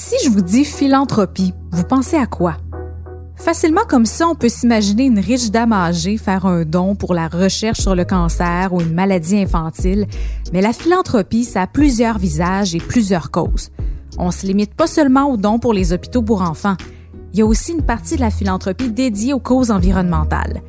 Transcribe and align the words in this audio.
Si 0.00 0.14
je 0.24 0.30
vous 0.30 0.42
dis 0.42 0.64
philanthropie, 0.64 1.54
vous 1.72 1.82
pensez 1.82 2.14
à 2.14 2.26
quoi? 2.26 2.56
Facilement 3.34 3.82
comme 3.88 4.06
ça, 4.06 4.28
on 4.28 4.36
peut 4.36 4.48
s'imaginer 4.48 5.06
une 5.06 5.18
riche 5.18 5.50
dame 5.50 5.72
âgée 5.72 6.18
faire 6.18 6.46
un 6.46 6.64
don 6.64 6.94
pour 6.94 7.14
la 7.14 7.26
recherche 7.26 7.80
sur 7.80 7.96
le 7.96 8.04
cancer 8.04 8.72
ou 8.72 8.80
une 8.80 8.94
maladie 8.94 9.36
infantile, 9.36 10.06
mais 10.52 10.60
la 10.60 10.72
philanthropie, 10.72 11.42
ça 11.42 11.62
a 11.62 11.66
plusieurs 11.66 12.18
visages 12.18 12.76
et 12.76 12.78
plusieurs 12.78 13.32
causes. 13.32 13.70
On 14.18 14.30
se 14.30 14.46
limite 14.46 14.72
pas 14.72 14.86
seulement 14.86 15.32
aux 15.32 15.36
dons 15.36 15.58
pour 15.58 15.72
les 15.72 15.92
hôpitaux 15.92 16.22
pour 16.22 16.42
enfants. 16.42 16.76
Il 17.32 17.40
y 17.40 17.42
a 17.42 17.46
aussi 17.46 17.72
une 17.72 17.82
partie 17.82 18.14
de 18.14 18.20
la 18.20 18.30
philanthropie 18.30 18.92
dédiée 18.92 19.32
aux 19.32 19.40
causes 19.40 19.72
environnementales. 19.72 20.62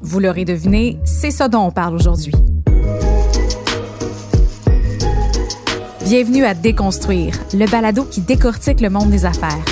Vous 0.00 0.20
l'aurez 0.20 0.44
deviné, 0.44 1.00
c'est 1.02 1.32
ça 1.32 1.48
dont 1.48 1.66
on 1.66 1.72
parle 1.72 1.96
aujourd'hui. 1.96 2.34
Bienvenue 6.08 6.44
à 6.44 6.54
Déconstruire, 6.54 7.34
le 7.52 7.68
balado 7.68 8.04
qui 8.04 8.20
décortique 8.20 8.80
le 8.80 8.90
monde 8.90 9.10
des 9.10 9.24
affaires. 9.24 9.64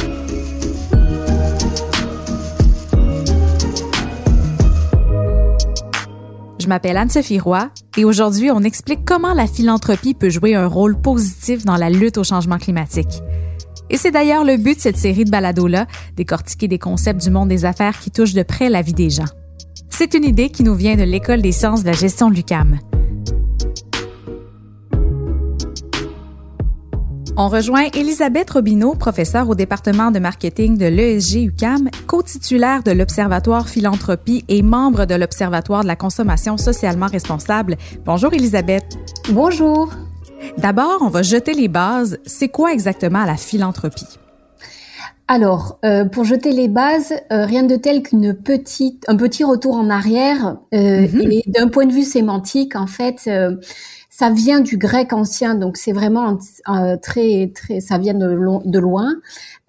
Je 6.59 6.67
m'appelle 6.67 6.97
Anne-Sophie 6.97 7.39
Roy 7.39 7.71
et 7.97 8.05
aujourd'hui, 8.05 8.51
on 8.51 8.63
explique 8.63 9.05
comment 9.05 9.33
la 9.33 9.47
philanthropie 9.47 10.15
peut 10.15 10.29
jouer 10.29 10.57
un 10.57 10.67
rôle 10.67 11.01
positif 11.01 11.65
dans 11.65 11.77
la 11.77 11.89
lutte 11.89 12.19
au 12.19 12.25
changement 12.25 12.59
climatique. 12.59 13.23
Et 13.89 13.97
c'est 13.97 14.11
d'ailleurs 14.11 14.43
le 14.43 14.57
but 14.57 14.75
de 14.75 14.81
cette 14.81 14.97
série 14.97 15.25
de 15.25 15.31
balados-là, 15.31 15.87
décortiquer 16.17 16.67
des 16.67 16.81
concepts 16.81 17.23
du 17.23 17.31
monde 17.31 17.49
des 17.49 17.65
affaires 17.65 18.01
qui 18.01 18.11
touchent 18.11 18.35
de 18.35 18.43
près 18.43 18.69
la 18.69 18.83
vie 18.83 18.93
des 18.93 19.11
gens. 19.11 19.31
C'est 19.89 20.15
une 20.15 20.25
idée 20.25 20.49
qui 20.49 20.65
nous 20.65 20.75
vient 20.75 20.97
de 20.97 21.05
l'École 21.05 21.43
des 21.43 21.53
sciences 21.53 21.85
de 21.85 21.91
la 21.91 21.93
gestion 21.93 22.29
de 22.29 22.35
l'UCAM. 22.35 22.81
On 27.37 27.49
rejoint 27.49 27.87
Elisabeth 27.95 28.49
Robineau, 28.51 28.95
professeure 28.95 29.49
au 29.49 29.57
département 29.57 30.13
de 30.13 30.21
marketing 30.21 30.79
de 30.79 30.87
l'ESG 30.87 31.47
UCAM, 31.47 31.91
co-titulaire 32.07 32.85
de 32.85 32.93
l'Observatoire 32.93 33.69
Philanthropie 33.69 34.45
et 34.49 34.63
membre 34.63 35.05
de 35.05 35.17
l'Observatoire 35.17 35.83
de 35.83 35.89
la 35.89 35.97
consommation 35.97 36.57
socialement 36.57 37.09
responsable. 37.09 37.77
Bonjour 38.05 38.33
Elisabeth. 38.33 38.85
Bonjour. 39.31 39.93
D'abord, 40.59 40.99
on 41.01 41.09
va 41.09 41.23
jeter 41.23 41.55
les 41.55 41.67
bases. 41.67 42.19
C'est 42.25 42.51
quoi 42.51 42.73
exactement 42.73 43.25
la 43.25 43.37
philanthropie? 43.37 44.07
Alors, 45.27 45.81
euh, 45.85 46.05
pour 46.05 46.23
jeter 46.23 46.53
les 46.53 46.69
bases, 46.69 47.15
euh, 47.33 47.47
rien 47.47 47.65
de 47.65 47.75
tel 47.75 48.03
qu'une 48.03 48.35
petite, 48.35 49.05
un 49.09 49.17
petit 49.17 49.43
retour 49.43 49.75
en 49.75 49.91
arrière. 49.91 50.59
Euh, 50.73 50.77
mm-hmm. 50.77 51.33
Et 51.33 51.43
d'un 51.51 51.67
point 51.67 51.87
de 51.87 51.93
vue 51.93 52.05
sémantique, 52.05 52.77
en 52.77 52.87
fait, 52.87 53.29
ça 54.17 54.31
vient 54.31 54.61
du 54.61 54.77
grec 54.79 55.13
ancien, 55.13 55.57
donc 55.57 55.77
c'est 55.77 55.91
vraiment 55.91 56.39
très 57.03 57.51
très, 57.53 57.81
ça 57.81 57.99
vient 57.99 58.15
de, 58.15 58.39
de 58.65 58.79
loin. 58.79 59.17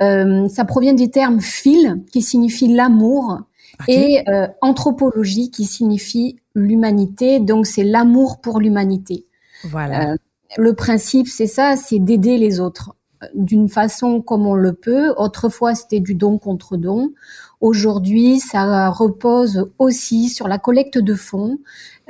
Euh, 0.03 0.47
ça 0.49 0.65
provient 0.65 0.93
du 0.93 1.09
terme 1.09 1.41
phil, 1.41 2.03
qui 2.11 2.21
signifie 2.21 2.67
l'amour, 2.67 3.39
et 3.87 4.23
euh, 4.29 4.47
anthropologie, 4.61 5.49
qui 5.49 5.65
signifie 5.65 6.35
l'humanité. 6.53 7.39
Donc 7.39 7.65
c'est 7.65 7.83
l'amour 7.83 8.39
pour 8.39 8.59
l'humanité. 8.59 9.25
Voilà. 9.63 10.11
Euh, 10.11 10.15
le 10.57 10.75
principe, 10.75 11.27
c'est 11.27 11.47
ça, 11.47 11.75
c'est 11.75 11.97
d'aider 11.97 12.37
les 12.37 12.59
autres 12.59 12.95
d'une 13.33 13.67
façon 13.67 14.21
comme 14.21 14.45
on 14.45 14.53
le 14.53 14.73
peut. 14.73 15.11
Autrefois, 15.17 15.73
c'était 15.73 16.01
du 16.01 16.13
don 16.13 16.37
contre 16.37 16.77
don. 16.77 17.13
Aujourd'hui, 17.61 18.39
ça 18.39 18.89
repose 18.89 19.71
aussi 19.79 20.29
sur 20.29 20.47
la 20.47 20.57
collecte 20.57 20.97
de 20.97 21.13
fonds. 21.13 21.57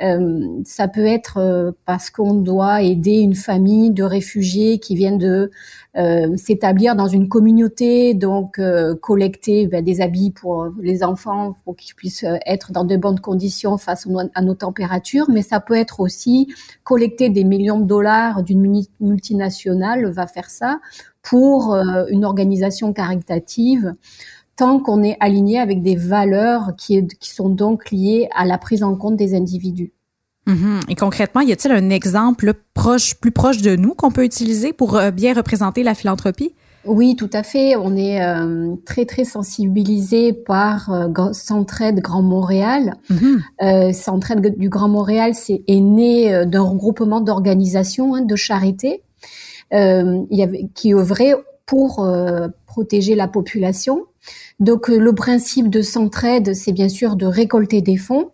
Euh, 0.02 0.60
ça 0.64 0.88
peut 0.88 1.06
être 1.06 1.38
euh, 1.38 1.72
parce 1.86 2.10
qu'on 2.10 2.34
doit 2.34 2.82
aider 2.82 3.18
une 3.18 3.34
famille 3.34 3.90
de 3.90 4.02
réfugiés 4.02 4.78
qui 4.78 4.94
viennent 4.94 5.16
de 5.16 5.50
euh, 5.96 6.36
s'établir 6.36 6.96
dans 6.96 7.06
une 7.08 7.28
communauté, 7.28 8.12
donc 8.12 8.60
collecter 9.00 9.66
ben, 9.66 9.82
des 9.82 10.02
habits 10.02 10.30
pour 10.32 10.68
les 10.80 11.02
enfants 11.02 11.56
pour 11.64 11.76
qu'ils 11.76 11.94
puissent 11.94 12.26
être 12.44 12.72
dans 12.72 12.84
de 12.84 12.96
bonnes 12.96 13.20
conditions 13.20 13.78
face 13.78 14.06
à 14.34 14.42
nos 14.42 14.54
températures. 14.54 15.30
Mais 15.30 15.42
ça 15.42 15.60
peut 15.60 15.76
être 15.76 16.00
aussi 16.00 16.52
collecter 16.84 17.30
des 17.30 17.44
millions 17.44 17.78
de 17.78 17.86
dollars 17.86 18.42
d'une 18.42 18.84
multinationale 19.00 20.10
va 20.10 20.26
faire 20.26 20.50
ça 20.50 20.80
pour 21.22 21.74
une 21.74 22.24
organisation 22.24 22.92
caritative 22.92 23.94
tant 24.56 24.80
qu'on 24.80 25.02
est 25.02 25.16
aligné 25.20 25.58
avec 25.58 25.82
des 25.82 25.96
valeurs 25.96 26.72
qui, 26.76 27.06
qui, 27.06 27.30
sont 27.30 27.48
donc 27.48 27.90
liées 27.90 28.28
à 28.34 28.44
la 28.44 28.58
prise 28.58 28.82
en 28.82 28.96
compte 28.96 29.16
des 29.16 29.34
individus. 29.34 29.92
Mm-hmm. 30.46 30.80
Et 30.88 30.94
concrètement, 30.94 31.40
y 31.40 31.52
a-t-il 31.52 31.72
un 31.72 31.90
exemple 31.90 32.54
proche, 32.72 33.14
plus 33.16 33.32
proche 33.32 33.58
de 33.58 33.76
nous 33.76 33.94
qu'on 33.94 34.10
peut 34.10 34.24
utiliser 34.24 34.72
pour 34.72 34.96
euh, 34.96 35.10
bien 35.10 35.34
représenter 35.34 35.82
la 35.82 35.94
philanthropie? 35.94 36.54
Oui, 36.86 37.16
tout 37.16 37.30
à 37.32 37.42
fait. 37.42 37.76
On 37.76 37.96
est 37.96 38.22
euh, 38.22 38.74
très 38.84 39.04
très 39.04 39.24
sensibilisé 39.24 40.32
par 40.32 40.92
euh, 40.92 41.32
Centraide 41.32 42.00
Grand 42.00 42.22
Montréal. 42.22 42.94
Mm-hmm. 43.10 43.40
Euh, 43.62 43.92
Centraide 43.92 44.56
du 44.56 44.68
Grand 44.68 44.88
Montréal, 44.88 45.34
c'est 45.34 45.62
est 45.66 45.80
né 45.80 46.46
d'un 46.46 46.62
regroupement 46.62 47.20
d'organisations 47.20 48.14
hein, 48.14 48.22
de 48.22 48.36
charité 48.36 49.02
y 49.72 50.42
avait, 50.42 50.68
qui 50.74 50.94
œuvrait 50.94 51.34
pour 51.66 52.08
protéger 52.66 53.16
la 53.16 53.26
population. 53.26 54.04
Donc 54.58 54.88
le 54.88 55.14
principe 55.14 55.68
de 55.68 55.82
Centraide, 55.82 56.54
c'est 56.54 56.72
bien 56.72 56.88
sûr 56.88 57.16
de 57.16 57.26
récolter 57.26 57.82
des 57.82 57.96
fonds 57.96 58.30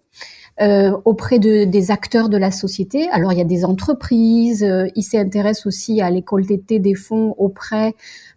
euh, 0.60 0.96
auprès 1.04 1.38
de, 1.38 1.64
des 1.64 1.90
acteurs 1.90 2.28
de 2.28 2.36
la 2.36 2.50
société. 2.50 3.08
Alors 3.10 3.32
il 3.32 3.38
y 3.38 3.42
a 3.42 3.44
des 3.44 3.64
entreprises, 3.64 4.62
euh, 4.62 4.86
ils 4.94 5.02
s'intéressent 5.02 5.66
aussi 5.66 6.00
à 6.00 6.10
l'écolté 6.10 6.78
des 6.78 6.94
fonds 6.94 7.34
auprès 7.38 7.94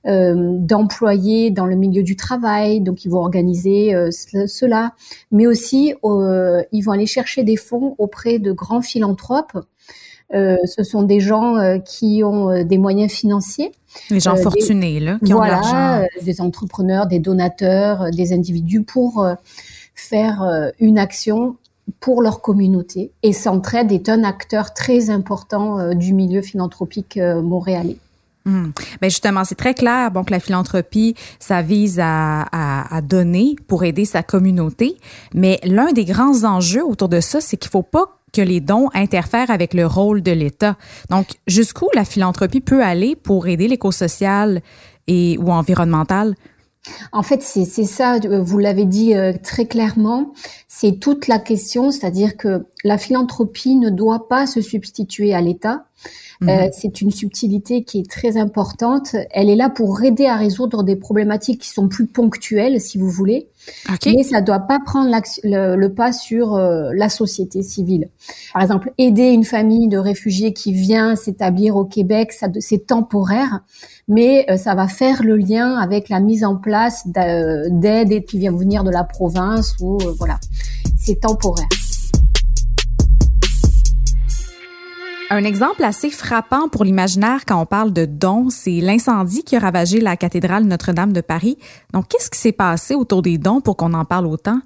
euh, 0.08 0.34
d'employés 0.58 1.52
dans 1.52 1.66
le 1.66 1.76
milieu 1.76 2.04
du 2.04 2.16
travail, 2.16 2.82
donc 2.82 3.06
ils 3.06 3.12
vont 3.12 3.20
organiser 3.20 3.94
euh, 3.94 4.10
cela, 4.12 4.94
mais 5.32 5.46
aussi 5.46 5.94
euh, 6.04 6.64
ils 6.72 6.82
vont 6.82 6.94
aller 6.94 7.06
chercher 7.06 7.44
des 7.44 7.58
fonds 7.58 7.96
auprès 7.98 8.40
de 8.40 8.52
grands 8.52 8.82
philanthropes. 8.82 9.58
Ce 10.32 10.84
sont 10.84 11.04
des 11.04 11.20
gens 11.20 11.80
qui 11.86 12.24
ont 12.24 12.64
des 12.64 12.78
moyens 12.78 13.12
financiers. 13.12 13.72
Les 14.10 14.20
gens 14.20 14.36
fortunés, 14.36 15.00
là, 15.00 15.18
qui 15.24 15.32
voilà, 15.32 15.60
ont 15.60 15.62
l'argent. 15.62 16.08
des 16.22 16.42
entrepreneurs, 16.42 17.08
des 17.08 17.20
donateurs, 17.20 18.12
des 18.12 18.34
individus 18.34 18.84
pour 18.84 19.26
faire 19.94 20.72
une 20.80 20.98
action 20.98 21.58
pour 22.00 22.22
leur 22.22 22.42
communauté. 22.42 23.12
Et 23.24 23.34
Centraide 23.34 23.92
est 23.92 24.10
un 24.10 24.24
acteur 24.24 24.74
très 24.74 25.10
important 25.10 25.80
euh, 25.80 25.94
du 25.94 26.14
milieu 26.14 26.42
philanthropique 26.42 27.18
euh, 27.18 27.42
montréalais. 27.42 27.98
Hum. 28.48 28.74
Ben 29.02 29.10
justement, 29.10 29.44
c'est 29.44 29.56
très 29.56 29.74
clair 29.74 30.12
bon, 30.12 30.24
que 30.24 30.32
la 30.32 30.40
philanthropie, 30.40 31.16
ça 31.40 31.64
vise 31.64 32.00
à, 32.00 32.44
à, 32.96 33.02
donner 33.02 33.56
pour 33.68 33.84
aider 33.84 34.06
sa 34.06 34.22
communauté. 34.22 34.98
Mais 35.34 35.60
l'un 35.64 35.94
des 35.94 36.06
grands 36.06 36.44
enjeux 36.44 36.86
autour 36.86 37.10
de 37.10 37.22
ça, 37.22 37.42
c'est 37.42 37.58
qu'il 37.58 37.72
faut 37.72 37.82
pas 37.82 38.20
que 38.36 38.42
les 38.42 38.60
dons 38.60 38.90
interfèrent 38.94 39.50
avec 39.50 39.74
le 39.74 39.86
rôle 39.86 40.22
de 40.22 40.32
l'État. 40.32 40.78
Donc, 41.10 41.28
jusqu'où 41.48 41.88
la 41.94 42.06
philanthropie 42.06 42.62
peut 42.62 42.84
aller 42.84 43.16
pour 43.16 43.48
aider 43.48 43.68
l'écosocial 43.68 44.62
et 45.08 45.38
ou 45.40 45.52
environnemental? 45.52 46.36
En 47.12 47.24
fait, 47.24 47.42
c'est 47.42 47.66
ça, 47.66 48.18
euh, 48.26 48.42
vous 48.42 48.60
l'avez 48.60 48.86
dit 48.86 49.16
euh, 49.16 49.34
très 49.42 49.66
clairement, 49.66 50.34
c'est 50.68 51.00
toute 51.00 51.28
la 51.28 51.40
question, 51.40 51.92
c'est-à-dire 51.92 52.38
que 52.38 52.66
la 52.84 52.98
philanthropie 52.98 53.76
ne 53.76 53.90
doit 53.90 54.28
pas 54.28 54.46
se 54.46 54.62
substituer 54.62 55.34
à 55.34 55.42
l'État. 55.42 55.86
Euh, 56.44 56.66
mhm. 56.66 56.70
c'est 56.74 57.02
une 57.02 57.12
subtilité 57.12 57.84
qui 57.84 58.00
est 58.00 58.10
très 58.10 58.36
importante. 58.38 59.16
Elle 59.32 59.50
est 59.50 59.56
là 59.56 59.70
pour 59.70 60.04
aider 60.04 60.26
à 60.26 60.36
résoudre 60.36 60.84
des 60.84 60.98
problématiques 60.98 61.62
qui 61.62 61.70
sont 61.70 61.88
plus 61.88 62.08
ponctuelles, 62.08 62.82
si 62.82 62.98
vous 62.98 63.10
voulez. 63.10 63.48
Mais 64.06 64.24
ça 64.24 64.42
ne 64.42 64.46
doit 64.46 64.60
pas 64.60 64.80
prendre 64.80 65.10
le, 65.44 65.88
pas 65.88 66.12
sur 66.12 66.56
euh, 66.56 66.92
la 66.94 67.10
société 67.10 67.64
civile. 67.64 68.10
Par 68.54 68.62
exemple, 68.62 68.92
aider 68.98 69.30
une 69.30 69.44
famille 69.44 69.88
de 69.88 69.98
réfugiés 69.98 70.54
qui 70.54 70.74
vient 70.74 71.16
s'établir 71.16 71.76
au 71.76 71.86
Québec, 71.86 72.34
c'est 72.60 72.88
temporaire, 72.88 73.62
mais 74.08 74.46
euh, 74.50 74.58
ça 74.58 74.76
va 74.76 74.88
faire 74.88 75.24
le 75.24 75.38
lien 75.38 75.78
avec 75.78 76.10
la 76.10 76.20
mise 76.20 76.44
en 76.44 76.56
place 76.56 77.08
d'aide 77.08 78.26
qui 78.26 78.40
vient 78.40 78.56
venir 78.56 78.84
de 78.84 78.92
la 78.92 79.04
province 79.04 79.76
ou 79.82 79.98
voilà, 80.18 80.40
c'est 80.98 81.22
temporaire. 81.22 81.68
Un 85.32 85.44
exemple 85.44 85.84
assez 85.84 86.12
frappant 86.12 86.70
pour 86.70 86.84
l'imaginaire 86.84 87.46
quand 87.48 87.60
on 87.60 87.66
parle 87.66 87.92
de 87.92 88.06
dons, 88.06 88.50
c'est 88.52 88.80
l'incendie 88.80 89.44
qui 89.44 89.56
a 89.56 89.60
ravagé 89.60 90.00
la 90.00 90.18
cathédrale 90.18 90.66
Notre-Dame 90.66 91.14
de 91.14 91.22
Paris. 91.22 91.58
Donc, 91.94 92.08
qu'est-ce 92.10 92.30
qui 92.30 92.38
s'est 92.38 92.52
passé 92.52 92.94
autour 92.94 93.24
des 93.24 93.40
dons 93.40 93.60
pour 93.60 93.76
qu'on 93.76 93.94
en 93.94 94.06
parle 94.06 94.28
autant? 94.28 94.60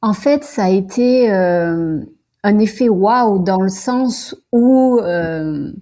En 0.00 0.12
fait, 0.12 0.44
ça 0.44 0.64
a 0.64 0.68
été 0.68 1.32
euh, 1.32 1.98
un 2.44 2.58
effet 2.60 2.88
waouh 2.88 3.42
dans 3.42 3.60
le 3.60 3.68
sens 3.68 4.36
où 4.52 5.00
euh, 5.00 5.72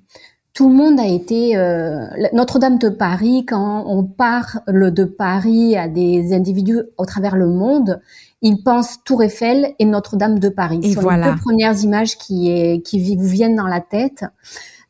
tout 0.56 0.70
le 0.70 0.74
monde 0.74 0.98
a 0.98 1.06
été 1.06 1.54
euh, 1.54 2.06
Notre-Dame 2.32 2.78
de 2.78 2.88
Paris. 2.88 3.44
Quand 3.46 3.84
on 3.86 4.04
parle 4.04 4.90
de 4.90 5.04
Paris 5.04 5.76
à 5.76 5.86
des 5.86 6.32
individus 6.32 6.80
au 6.96 7.04
travers 7.04 7.36
le 7.36 7.46
monde, 7.46 8.00
ils 8.40 8.62
pensent 8.62 9.04
Tour 9.04 9.22
Eiffel 9.22 9.74
et 9.78 9.84
Notre-Dame 9.84 10.38
de 10.38 10.48
Paris. 10.48 10.80
Et 10.82 10.94
Ce 10.94 11.00
sont 11.02 11.10
les 11.10 11.22
deux 11.22 11.36
premières 11.36 11.78
images 11.84 12.16
qui, 12.16 12.50
est, 12.50 12.80
qui 12.80 13.16
vous 13.16 13.28
viennent 13.28 13.56
dans 13.56 13.66
la 13.66 13.82
tête. 13.82 14.24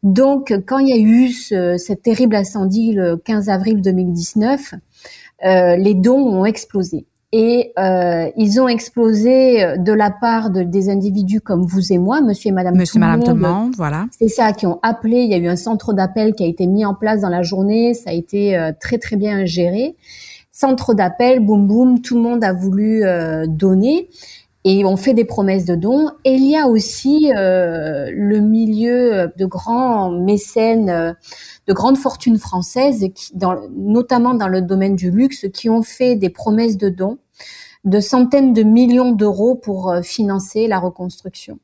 Donc, 0.04 0.54
quand 0.66 0.78
il 0.78 0.88
y 0.88 0.92
a 0.92 0.98
eu 0.98 1.30
ce, 1.30 1.76
cet 1.78 2.02
terrible 2.02 2.36
incendie 2.36 2.92
le 2.92 3.16
15 3.16 3.48
avril 3.48 3.82
2019, 3.82 4.74
euh, 5.44 5.76
les 5.76 5.94
dons 5.94 6.20
ont 6.20 6.44
explosé. 6.44 7.06
Et 7.38 7.74
euh, 7.78 8.30
ils 8.38 8.62
ont 8.62 8.66
explosé 8.66 9.76
de 9.76 9.92
la 9.92 10.10
part 10.10 10.48
de, 10.48 10.62
des 10.62 10.88
individus 10.88 11.42
comme 11.42 11.66
vous 11.66 11.92
et 11.92 11.98
moi, 11.98 12.22
Monsieur 12.22 12.48
et 12.48 12.52
Madame 12.52 12.76
Monsieur 12.76 12.94
tout 12.94 13.00
Madame 13.00 13.18
monde. 13.18 13.28
tout 13.28 13.34
le 13.34 13.40
monde, 13.40 13.74
voilà. 13.76 14.06
C'est 14.18 14.28
ça 14.28 14.54
qui 14.54 14.66
ont 14.66 14.78
appelé. 14.82 15.18
Il 15.18 15.30
y 15.30 15.34
a 15.34 15.36
eu 15.36 15.46
un 15.46 15.56
centre 15.56 15.92
d'appel 15.92 16.32
qui 16.32 16.44
a 16.44 16.46
été 16.46 16.66
mis 16.66 16.86
en 16.86 16.94
place 16.94 17.20
dans 17.20 17.28
la 17.28 17.42
journée. 17.42 17.92
Ça 17.92 18.08
a 18.08 18.12
été 18.14 18.56
euh, 18.56 18.72
très 18.80 18.96
très 18.96 19.16
bien 19.16 19.44
géré. 19.44 19.96
Centre 20.50 20.94
d'appel, 20.94 21.40
boum 21.40 21.66
boum, 21.66 22.00
tout 22.00 22.14
le 22.14 22.22
monde 22.22 22.42
a 22.42 22.54
voulu 22.54 23.04
euh, 23.04 23.44
donner 23.46 24.08
et 24.68 24.84
on 24.84 24.96
fait 24.96 25.14
des 25.14 25.24
promesses 25.24 25.64
de 25.64 25.76
dons. 25.76 26.10
Et 26.24 26.32
il 26.32 26.50
y 26.50 26.56
a 26.56 26.66
aussi 26.66 27.32
euh, 27.36 28.10
le 28.12 28.40
milieu 28.40 29.30
de 29.36 29.46
grands 29.46 30.10
mécènes, 30.10 30.90
euh, 30.90 31.12
de 31.68 31.72
grandes 31.72 31.96
fortunes 31.96 32.36
françaises, 32.36 33.06
qui, 33.14 33.36
dans, 33.36 33.54
notamment 33.76 34.34
dans 34.34 34.48
le 34.48 34.60
domaine 34.60 34.96
du 34.96 35.12
luxe, 35.12 35.46
qui 35.54 35.70
ont 35.70 35.82
fait 35.82 36.16
des 36.16 36.30
promesses 36.30 36.76
de 36.76 36.88
dons 36.88 37.18
de 37.84 38.00
centaines 38.00 38.52
de 38.52 38.62
millions 38.62 39.12
d'euros 39.12 39.54
pour 39.54 39.90
euh, 39.90 40.02
financer 40.02 40.66
la 40.66 40.78
reconstruction. 40.78 41.58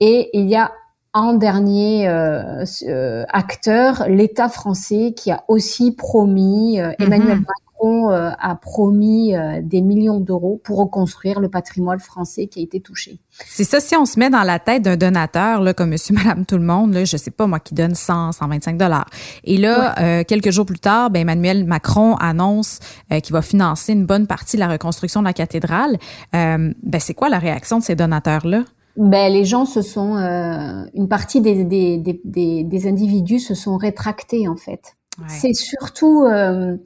Et 0.00 0.30
il 0.32 0.48
y 0.48 0.56
a 0.56 0.72
en 1.14 1.34
dernier 1.34 2.08
euh, 2.08 2.64
euh, 2.86 3.24
acteur 3.28 4.08
l'État 4.08 4.48
français 4.48 5.14
qui 5.16 5.30
a 5.30 5.44
aussi 5.48 5.92
promis, 5.92 6.80
euh, 6.80 6.92
Emmanuel. 6.98 7.38
Macron 7.40 7.67
euh, 7.82 8.30
a 8.38 8.54
promis 8.56 9.34
euh, 9.34 9.60
des 9.62 9.80
millions 9.80 10.20
d'euros 10.20 10.60
pour 10.64 10.78
reconstruire 10.78 11.40
le 11.40 11.48
patrimoine 11.48 12.00
français 12.00 12.46
qui 12.46 12.60
a 12.60 12.62
été 12.62 12.80
touché. 12.80 13.18
C'est 13.46 13.64
ça, 13.64 13.80
si 13.80 13.94
on 13.96 14.04
se 14.04 14.18
met 14.18 14.30
dans 14.30 14.42
la 14.42 14.58
tête 14.58 14.82
d'un 14.82 14.96
donateur, 14.96 15.60
là, 15.60 15.74
comme 15.74 15.90
monsieur, 15.90 16.14
madame, 16.16 16.44
tout 16.44 16.56
le 16.56 16.64
monde, 16.64 16.94
là, 16.94 17.04
je 17.04 17.16
sais 17.16 17.30
pas, 17.30 17.46
moi, 17.46 17.60
qui 17.60 17.74
donne 17.74 17.94
100, 17.94 18.32
125 18.32 18.76
dollars. 18.76 19.08
Et 19.44 19.56
là, 19.58 19.98
euh, 20.00 20.24
quelques 20.24 20.50
jours 20.50 20.66
plus 20.66 20.80
tard, 20.80 21.10
ben, 21.10 21.20
Emmanuel 21.20 21.64
Macron 21.64 22.16
annonce 22.16 22.80
euh, 23.12 23.20
qu'il 23.20 23.32
va 23.32 23.42
financer 23.42 23.92
une 23.92 24.06
bonne 24.06 24.26
partie 24.26 24.56
de 24.56 24.60
la 24.60 24.68
reconstruction 24.68 25.20
de 25.20 25.26
la 25.26 25.32
cathédrale. 25.32 25.98
Euh, 26.34 26.72
ben, 26.82 27.00
c'est 27.00 27.14
quoi 27.14 27.28
la 27.28 27.38
réaction 27.38 27.78
de 27.78 27.84
ces 27.84 27.94
donateurs-là? 27.94 28.64
Ben, 28.98 29.32
les 29.32 29.44
gens 29.44 29.64
se 29.64 29.80
sont, 29.80 30.16
euh, 30.16 30.84
une 30.92 31.08
partie 31.08 31.40
des, 31.40 31.62
des, 31.62 31.98
des, 31.98 32.20
des, 32.24 32.64
des 32.64 32.88
individus 32.88 33.38
se 33.38 33.54
sont 33.54 33.76
rétractés 33.76 34.48
en 34.48 34.56
fait. 34.56 34.96
Ouais. 35.18 35.26
C'est 35.28 35.54
surtout 35.54 36.24
euh, 36.24 36.76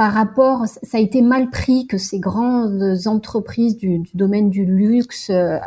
par 0.00 0.14
rapport, 0.14 0.64
ça 0.66 0.96
a 0.96 0.98
été 0.98 1.20
mal 1.20 1.50
pris 1.50 1.86
que 1.86 1.98
ces 1.98 2.20
grandes 2.20 2.96
entreprises 3.04 3.76
du, 3.76 3.98
du 3.98 4.10
domaine 4.14 4.48
du 4.48 4.64
luxe 4.64 5.28
euh, 5.28 5.58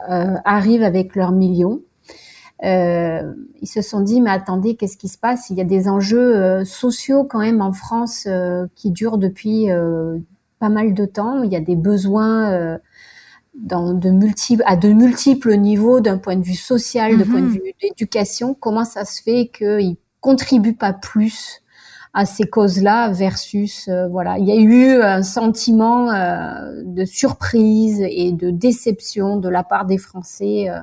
arrivent 0.44 0.82
avec 0.82 1.16
leurs 1.16 1.32
millions. 1.32 1.82
Euh, 2.64 3.32
ils 3.62 3.68
se 3.68 3.84
sont 3.84 4.02
dit 4.02 4.22
mais 4.22 4.32
attendez 4.32 4.76
qu'est-ce 4.76 4.98
qui 4.98 5.08
se 5.08 5.20
passe? 5.20 5.52
Il 5.52 5.58
y 5.58 5.62
a 5.62 5.66
des 5.66 5.88
enjeux 5.88 6.36
euh, 6.36 6.66
sociaux 6.66 7.26
quand 7.26 7.42
même 7.42 7.62
en 7.62 7.74
France 7.74 8.28
qui 8.74 8.90
durent 8.90 9.20
depuis 9.20 9.68
pas 10.58 10.70
mal 10.70 10.96
de 10.96 11.06
temps. 11.06 11.44
Il 11.44 11.54
y 11.54 11.56
a 11.56 11.62
des 11.62 11.76
besoins 11.76 12.80
dans 13.54 13.94
de 13.94 14.10
multiples, 14.10 14.64
à 14.66 14.78
de 14.78 14.90
multiples 14.94 15.56
niveaux 15.58 16.00
d'un 16.00 16.18
point 16.18 16.38
de 16.38 16.44
vue 16.44 16.56
social, 16.56 17.18
Mhm. 17.18 17.26
point 17.26 17.42
de 17.42 17.50
vue 17.50 17.62
d'éducation. 17.80 18.56
Comment 18.60 18.84
ça 18.84 19.06
se 19.06 19.22
fait 19.22 19.52
qu'ils 19.56 19.98
contribuent 20.22 20.74
pas 20.76 20.92
plus 20.92 21.63
à 22.14 22.26
ces 22.26 22.44
causes-là 22.44 23.10
versus 23.10 23.88
euh, 23.88 24.08
voilà, 24.08 24.38
il 24.38 24.46
y 24.46 24.52
a 24.52 24.56
eu 24.56 25.02
un 25.02 25.24
sentiment 25.24 26.12
euh, 26.12 26.84
de 26.86 27.06
surprise 27.06 28.02
et 28.08 28.32
de 28.32 28.52
déception 28.52 29.38
de 29.38 29.50
la 29.50 29.64
part 29.64 29.86
des 29.86 29.98
Français, 29.98 30.70
euh, 30.70 30.80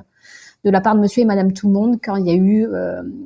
de 0.65 0.69
la 0.69 0.81
part 0.81 0.95
de 0.95 0.99
Monsieur 0.99 1.21
et 1.21 1.25
Madame 1.25 1.53
tout 1.53 1.67
le 1.67 1.73
monde 1.73 1.99
quand 2.03 2.17
il 2.17 2.27
y 2.27 2.31
a 2.31 2.35
eu 2.35 2.67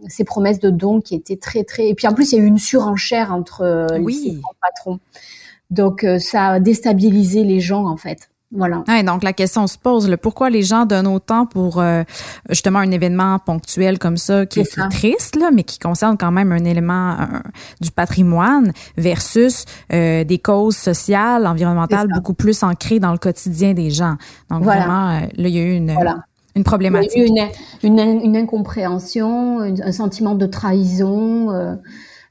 ces 0.08 0.24
promesses 0.24 0.60
de 0.60 0.70
dons 0.70 1.02
qui 1.02 1.16
étaient 1.16 1.36
très 1.36 1.66
très 1.66 1.90
et 1.90 1.94
puis 1.94 2.08
en 2.08 2.14
plus 2.14 2.32
il 2.32 2.38
y 2.38 2.42
a 2.42 2.44
eu 2.44 2.48
une 2.48 2.58
surenchère 2.58 3.34
entre 3.34 3.88
Oui. 4.00 4.40
grands 4.42 4.54
patrons, 4.62 5.00
donc 5.70 6.06
ça 6.20 6.48
a 6.48 6.60
déstabilisé 6.62 7.44
les 7.44 7.60
gens 7.60 7.88
en 7.88 7.98
fait. 7.98 8.30
Voilà. 8.56 8.84
Ouais, 8.88 9.04
donc 9.04 9.24
la 9.24 9.34
question 9.34 9.68
se 9.68 9.78
pose, 9.78 10.08
là, 10.10 10.18
pourquoi 10.18 10.50
les 10.50 10.64
gens 10.64 10.86
donnent 10.86 11.08
autant 11.08 11.46
pour 11.46 11.80
euh, 11.82 12.04
justement 12.50 12.80
un 12.80 12.90
événement 12.92 13.38
ponctuel 13.40 14.00
comme 14.00 14.18
ça 14.18 14.46
qui, 14.46 14.62
est 14.62 14.64
ça. 14.64 14.88
triste, 14.88 15.36
là, 15.36 15.50
mais 15.54 15.64
qui 15.64 15.78
concerne 15.78 16.18
quand 16.18 16.32
même 16.32 16.52
un 16.52 16.64
élément 16.64 16.94
un- 17.20 17.42
du 17.82 17.92
patrimoine 17.92 18.72
versus 18.98 19.66
euh, 19.94 20.24
des 20.24 20.40
causes 20.40 20.78
sociales, 20.78 21.46
environnementales 21.48 22.08
beaucoup 22.14 22.34
plus 22.34 22.64
ancrées 22.64 23.00
dans 23.00 23.12
le 23.12 23.18
quotidien 23.18 23.74
des 23.74 23.90
gens. 23.92 24.16
Donc 24.50 24.64
Voilà. 24.64 24.82
vraiment, 24.82 25.10
euh, 25.10 25.20
là, 25.36 25.48
il 25.50 25.56
y 25.56 25.60
a 25.60 25.64
eu 25.64 25.74
une, 25.76 25.92
Voilà. 25.94 26.12
une 26.12 26.18
Il 26.56 26.60
y 26.60 26.62
a 26.62 26.64
problématique. 26.64 27.18
eu 27.18 27.26
une, 27.84 28.00
une, 28.00 28.22
une 28.24 28.38
incompréhension, 28.38 29.60
un 29.60 29.92
sentiment 29.92 30.36
de 30.36 30.46
trahison. 30.46 31.52
euh, 31.52 31.76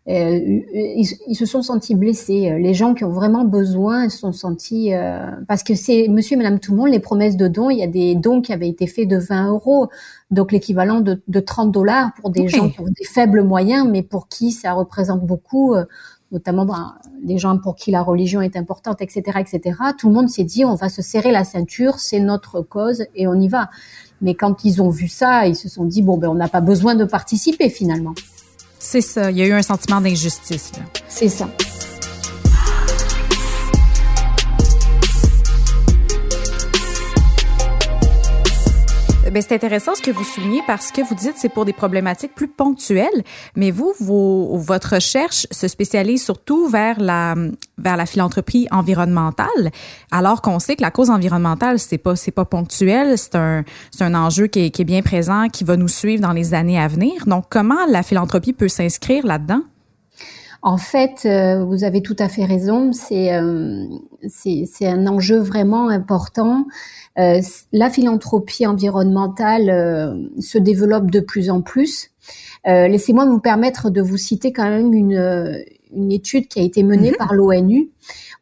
ils, 0.06 1.06
ils 1.28 1.34
se 1.34 1.46
sont 1.46 1.62
sentis 1.62 1.94
blessés. 1.94 2.56
Les 2.58 2.74
gens 2.74 2.94
qui 2.94 3.04
ont 3.04 3.10
vraiment 3.12 3.44
besoin 3.44 4.08
se 4.08 4.18
sont 4.18 4.32
sentis 4.32 4.92
euh, 4.92 5.30
parce 5.48 5.62
que 5.62 5.74
c'est 5.74 6.08
Monsieur 6.08 6.34
et 6.34 6.36
Madame 6.36 6.58
tout 6.60 6.72
le 6.72 6.78
monde 6.78 6.90
les 6.90 7.00
promesses 7.00 7.36
de 7.36 7.48
dons. 7.48 7.70
Il 7.70 7.78
y 7.78 7.82
a 7.82 7.86
des 7.86 8.14
dons 8.14 8.42
qui 8.42 8.52
avaient 8.52 8.68
été 8.68 8.86
faits 8.86 9.08
de 9.08 9.16
20 9.16 9.48
euros, 9.50 9.88
donc 10.30 10.52
l'équivalent 10.52 11.00
de, 11.00 11.22
de 11.26 11.40
30 11.40 11.72
dollars 11.72 12.10
pour 12.20 12.30
des 12.30 12.42
Oui. 12.42 12.48
gens 12.48 12.68
qui 12.68 12.80
ont 12.80 12.84
des 12.84 13.04
faibles 13.04 13.42
moyens, 13.42 13.88
mais 13.90 14.02
pour 14.02 14.28
qui 14.28 14.50
ça 14.52 14.72
représente 14.74 15.22
beaucoup. 15.24 15.74
euh, 15.74 15.84
notamment 16.32 16.64
ben, 16.64 16.94
des 17.22 17.38
gens 17.38 17.56
pour 17.58 17.76
qui 17.76 17.92
la 17.92 18.02
religion 18.02 18.40
est 18.42 18.56
importante, 18.56 19.00
etc., 19.00 19.38
etc. 19.38 19.78
Tout 19.96 20.08
le 20.08 20.14
monde 20.14 20.28
s'est 20.28 20.42
dit, 20.42 20.64
on 20.64 20.74
va 20.74 20.88
se 20.88 21.00
serrer 21.00 21.30
la 21.30 21.44
ceinture, 21.44 22.00
c'est 22.00 22.18
notre 22.18 22.60
cause 22.60 23.04
et 23.14 23.28
on 23.28 23.34
y 23.34 23.46
va. 23.46 23.70
Mais 24.20 24.34
quand 24.34 24.64
ils 24.64 24.82
ont 24.82 24.88
vu 24.88 25.06
ça, 25.06 25.46
ils 25.46 25.54
se 25.54 25.68
sont 25.68 25.84
dit, 25.84 26.02
bon, 26.02 26.16
ben, 26.18 26.26
on 26.28 26.34
n'a 26.34 26.48
pas 26.48 26.60
besoin 26.60 26.96
de 26.96 27.04
participer 27.04 27.68
finalement. 27.70 28.14
C'est 28.86 29.00
ça, 29.00 29.30
il 29.30 29.38
y 29.38 29.42
a 29.42 29.46
eu 29.46 29.52
un 29.52 29.62
sentiment 29.62 29.98
d'injustice. 29.98 30.70
C'est 31.08 31.30
ça. 31.30 31.48
Ben, 39.34 39.42
c'est 39.42 39.56
intéressant 39.56 39.96
ce 39.96 40.00
que 40.00 40.12
vous 40.12 40.22
soulignez 40.22 40.62
parce 40.64 40.92
que 40.92 41.00
vous 41.00 41.16
dites 41.16 41.32
c'est 41.34 41.48
pour 41.48 41.64
des 41.64 41.72
problématiques 41.72 42.36
plus 42.36 42.46
ponctuelles, 42.46 43.24
mais 43.56 43.72
vous, 43.72 43.92
vos, 43.98 44.56
votre 44.58 44.94
recherche 44.94 45.48
se 45.50 45.66
spécialise 45.66 46.22
surtout 46.22 46.68
vers 46.68 47.00
la 47.00 47.34
vers 47.76 47.96
la 47.96 48.06
philanthropie 48.06 48.68
environnementale, 48.70 49.72
alors 50.12 50.40
qu'on 50.40 50.60
sait 50.60 50.76
que 50.76 50.82
la 50.82 50.92
cause 50.92 51.10
environnementale 51.10 51.80
c'est 51.80 51.98
pas 51.98 52.14
c'est 52.14 52.30
pas 52.30 52.44
ponctuel, 52.44 53.18
c'est 53.18 53.34
un 53.34 53.64
c'est 53.90 54.04
un 54.04 54.14
enjeu 54.14 54.46
qui 54.46 54.66
est, 54.66 54.70
qui 54.70 54.82
est 54.82 54.84
bien 54.84 55.02
présent, 55.02 55.48
qui 55.48 55.64
va 55.64 55.76
nous 55.76 55.88
suivre 55.88 56.22
dans 56.22 56.32
les 56.32 56.54
années 56.54 56.78
à 56.78 56.86
venir. 56.86 57.26
Donc 57.26 57.46
comment 57.50 57.86
la 57.88 58.04
philanthropie 58.04 58.52
peut 58.52 58.68
s'inscrire 58.68 59.26
là-dedans? 59.26 59.62
En 60.66 60.78
fait, 60.78 61.26
euh, 61.26 61.62
vous 61.62 61.84
avez 61.84 62.00
tout 62.00 62.16
à 62.18 62.30
fait 62.30 62.46
raison. 62.46 62.90
C'est 62.92 63.34
euh, 63.34 63.84
c'est 64.26 64.86
un 64.86 65.06
enjeu 65.06 65.38
vraiment 65.38 65.90
important. 65.90 66.64
Euh, 67.18 67.42
la 67.72 67.90
philanthropie 67.90 68.66
environnementale 68.66 69.68
euh, 69.68 70.14
se 70.40 70.56
développe 70.56 71.10
de 71.10 71.20
plus 71.20 71.50
en 71.50 71.60
plus. 71.60 72.12
Euh, 72.66 72.88
Laissez-moi 72.88 73.26
vous 73.26 73.40
permettre 73.40 73.90
de 73.90 74.00
vous 74.00 74.16
citer 74.16 74.54
quand 74.54 74.64
même 74.64 74.94
une, 74.94 75.62
une 75.94 76.10
étude 76.10 76.48
qui 76.48 76.60
a 76.60 76.62
été 76.62 76.82
menée 76.82 77.10
Mhm. 77.10 77.16
par 77.18 77.34
l'ONU 77.34 77.90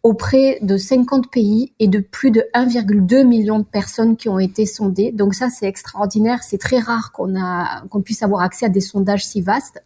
auprès 0.05 0.59
de 0.63 0.77
50 0.77 1.29
pays 1.29 1.73
et 1.81 1.89
de 1.89 1.99
plus 1.99 2.31
de 2.31 2.45
1,2 2.55 3.25
million 3.25 3.59
de 3.59 3.65
personnes 3.65 4.17
qui 4.17 4.29
ont 4.29 4.39
été 4.39 4.65
sondées. 4.65 5.11
Donc 5.11 5.35
ça, 5.35 5.49
c'est 5.51 5.67
extraordinaire. 5.67 6.45
C'est 6.45 6.59
très 6.59 6.79
rare 6.79 7.11
qu'on 7.11 7.35
a 7.35 7.83
qu'on 7.91 8.01
puisse 8.01 8.23
avoir 8.23 8.43
accès 8.43 8.67
à 8.67 8.69
des 8.69 8.81
sondages 8.81 9.27
si 9.27 9.41
vastes. 9.41 9.83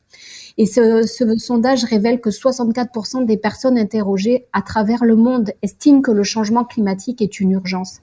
Et 0.59 0.67
ce, 0.67 1.03
ce 1.03 1.37
sondage 1.37 1.85
révèle 1.85 2.21
que 2.21 2.31
64% 2.31 3.27
des 3.27 3.37
personnes 3.37 3.79
interrogées 3.79 4.47
à 4.53 4.63
travers 4.63 5.05
le 5.05 5.15
monde 5.17 5.51
estiment 5.63 6.01
que 6.01 6.11
le 6.11 6.23
changement 6.23 6.65
climatique 6.65 7.21
est 7.21 7.41
une 7.41 7.53
urgence. 7.53 8.01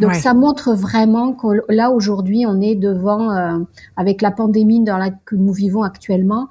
Donc 0.00 0.10
Ouais. 0.12 0.18
ça 0.18 0.34
montre 0.34 0.74
vraiment 0.74 1.32
que 1.32 1.46
là 1.72 1.90
aujourd'hui 1.90 2.44
on 2.46 2.60
est 2.60 2.74
devant, 2.74 3.30
euh, 3.30 3.58
avec 3.96 4.20
la 4.20 4.30
pandémie 4.30 4.84
dans 4.84 4.98
la 4.98 5.10
que 5.10 5.36
nous 5.36 5.54
vivons 5.54 5.82
actuellement, 5.82 6.48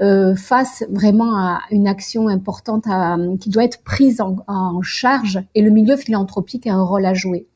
euh, 0.00 0.34
face 0.34 0.84
vraiment 0.90 1.36
à 1.36 1.60
une 1.70 1.86
action 1.86 2.28
importante 2.28 2.84
à- 2.88 3.16
qui 3.40 3.50
doit 3.50 3.64
être 3.64 3.82
prise 3.82 4.20
en, 4.20 4.36
en 4.48 4.80
charge 4.82 5.40
et 5.54 5.62
le 5.62 5.70
milieu 5.70 5.96
philanthropique 5.96 6.66
a 6.66 6.74
un 6.74 6.82
rôle 6.82 7.04
à 7.06 7.14
jouer. 7.14 7.46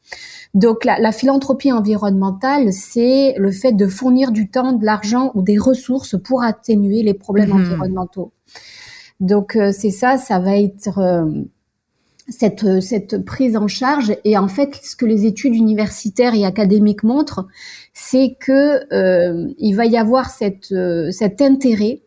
Donc 0.54 0.84
la, 0.84 0.98
la 0.98 1.12
philanthropie 1.12 1.72
environnementale, 1.72 2.72
c'est 2.72 3.34
le 3.36 3.50
fait 3.50 3.72
de 3.72 3.86
fournir 3.86 4.32
du 4.32 4.48
temps, 4.48 4.72
de 4.72 4.84
l'argent 4.84 5.32
ou 5.34 5.42
des 5.42 5.58
ressources 5.58 6.16
pour 6.22 6.42
atténuer 6.42 7.02
les 7.02 7.14
problèmes 7.14 7.50
Mhm. 7.50 7.60
environnementaux. 7.60 8.32
Donc 9.20 9.56
euh, 9.56 9.72
c'est 9.72 9.90
ça, 9.90 10.16
ça 10.18 10.38
va 10.38 10.56
être 10.58 10.98
euh, 10.98 11.24
cette, 12.28 12.80
cette 12.80 13.24
prise 13.24 13.56
en 13.56 13.66
charge. 13.68 14.14
Et 14.24 14.36
en 14.38 14.48
fait, 14.48 14.78
ce 14.82 14.96
que 14.96 15.06
les 15.06 15.26
études 15.26 15.54
universitaires 15.54 16.34
et 16.34 16.44
académiques 16.44 17.02
montrent, 17.02 17.46
c'est 17.92 18.36
que 18.38 18.92
euh, 18.94 19.48
il 19.58 19.74
va 19.74 19.86
y 19.86 19.96
avoir 19.96 20.30
cette, 20.30 20.72
euh, 20.72 21.10
cet 21.10 21.40
intérêt 21.42 22.02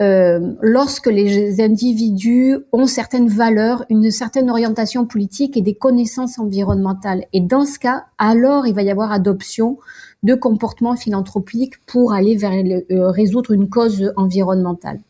euh, 0.00 0.54
lorsque 0.62 1.06
les 1.06 1.60
individus 1.60 2.56
ont 2.72 2.86
certaines 2.86 3.28
valeurs, 3.28 3.84
une 3.90 4.10
certaine 4.12 4.48
orientation 4.48 5.06
politique 5.06 5.56
et 5.56 5.62
des 5.62 5.74
connaissances 5.74 6.38
environnementales. 6.38 7.24
Et 7.32 7.40
dans 7.40 7.64
ce 7.64 7.80
cas, 7.80 8.04
alors 8.16 8.66
il 8.66 8.74
va 8.74 8.82
y 8.82 8.90
avoir 8.90 9.10
adoption 9.10 9.78
de 10.22 10.34
comportements 10.34 10.96
philanthropiques 10.96 11.84
pour 11.86 12.12
aller 12.12 12.36
vers 12.36 12.52
euh, 12.52 13.10
résoudre 13.10 13.52
une 13.52 13.68
cause 13.68 14.12
environnementale. 14.16 15.00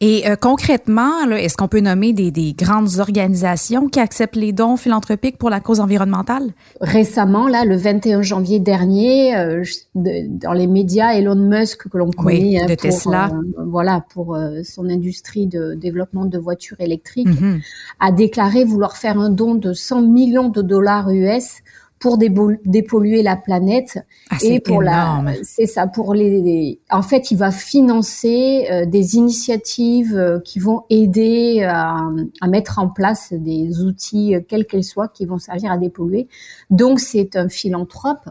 Et 0.00 0.28
euh, 0.28 0.36
concrètement, 0.36 1.28
est-ce 1.30 1.56
qu'on 1.56 1.68
peut 1.68 1.80
nommer 1.80 2.12
des, 2.12 2.30
des, 2.30 2.52
grandes 2.52 2.98
organisations 2.98 3.88
qui 3.88 3.98
acceptent 3.98 4.36
les 4.36 4.52
dons 4.52 4.76
philanthropiques 4.76 5.36
pour 5.36 5.50
la 5.50 5.60
cause 5.60 5.80
environnementale? 5.80 6.52
Récemment, 6.80 7.48
là, 7.48 7.64
le 7.64 7.76
21 7.76 8.22
janvier 8.22 8.60
dernier, 8.60 9.36
euh, 9.36 9.64
dans 9.94 10.52
les 10.52 10.66
médias, 10.66 11.14
Elon 11.14 11.34
Musk, 11.34 11.88
que 11.88 11.98
l'on 11.98 12.10
connaît 12.10 12.60
hein, 12.60 12.66
de 12.66 12.74
pour, 12.74 12.82
Tesla. 12.82 13.30
Euh, 13.32 13.64
voilà, 13.66 14.04
pour 14.12 14.38
son 14.62 14.88
industrie 14.88 15.46
de 15.46 15.74
développement 15.74 16.24
de 16.24 16.38
voitures 16.38 16.80
électriques, 16.80 17.28
mm-hmm. 17.28 17.60
a 18.00 18.12
déclaré 18.12 18.64
vouloir 18.64 18.96
faire 18.96 19.18
un 19.18 19.30
don 19.30 19.54
de 19.54 19.72
100 19.72 20.02
millions 20.02 20.48
de 20.50 20.62
dollars 20.62 21.10
US 21.10 21.62
pour 21.98 22.18
dépolluer 22.18 23.22
la 23.22 23.36
planète 23.36 23.98
ah, 24.30 24.36
et 24.42 24.60
pour 24.60 24.82
la 24.82 25.24
c'est 25.42 25.66
ça 25.66 25.86
pour 25.86 26.12
les, 26.12 26.78
en 26.90 27.02
fait 27.02 27.30
il 27.30 27.38
va 27.38 27.50
financer 27.50 28.66
euh, 28.70 28.84
des 28.84 29.16
initiatives 29.16 30.14
euh, 30.14 30.38
qui 30.40 30.58
vont 30.58 30.84
aider 30.90 31.62
à, 31.62 31.96
à, 32.40 32.48
mettre 32.48 32.78
en 32.78 32.88
place 32.88 33.32
des 33.32 33.80
outils 33.82 34.34
euh, 34.34 34.40
quels 34.46 34.66
qu'ils 34.66 34.84
soient 34.84 35.08
qui 35.08 35.24
vont 35.24 35.38
servir 35.38 35.72
à 35.72 35.78
dépolluer. 35.78 36.28
Donc 36.68 37.00
c'est 37.00 37.36
un 37.36 37.48
philanthrope 37.48 38.28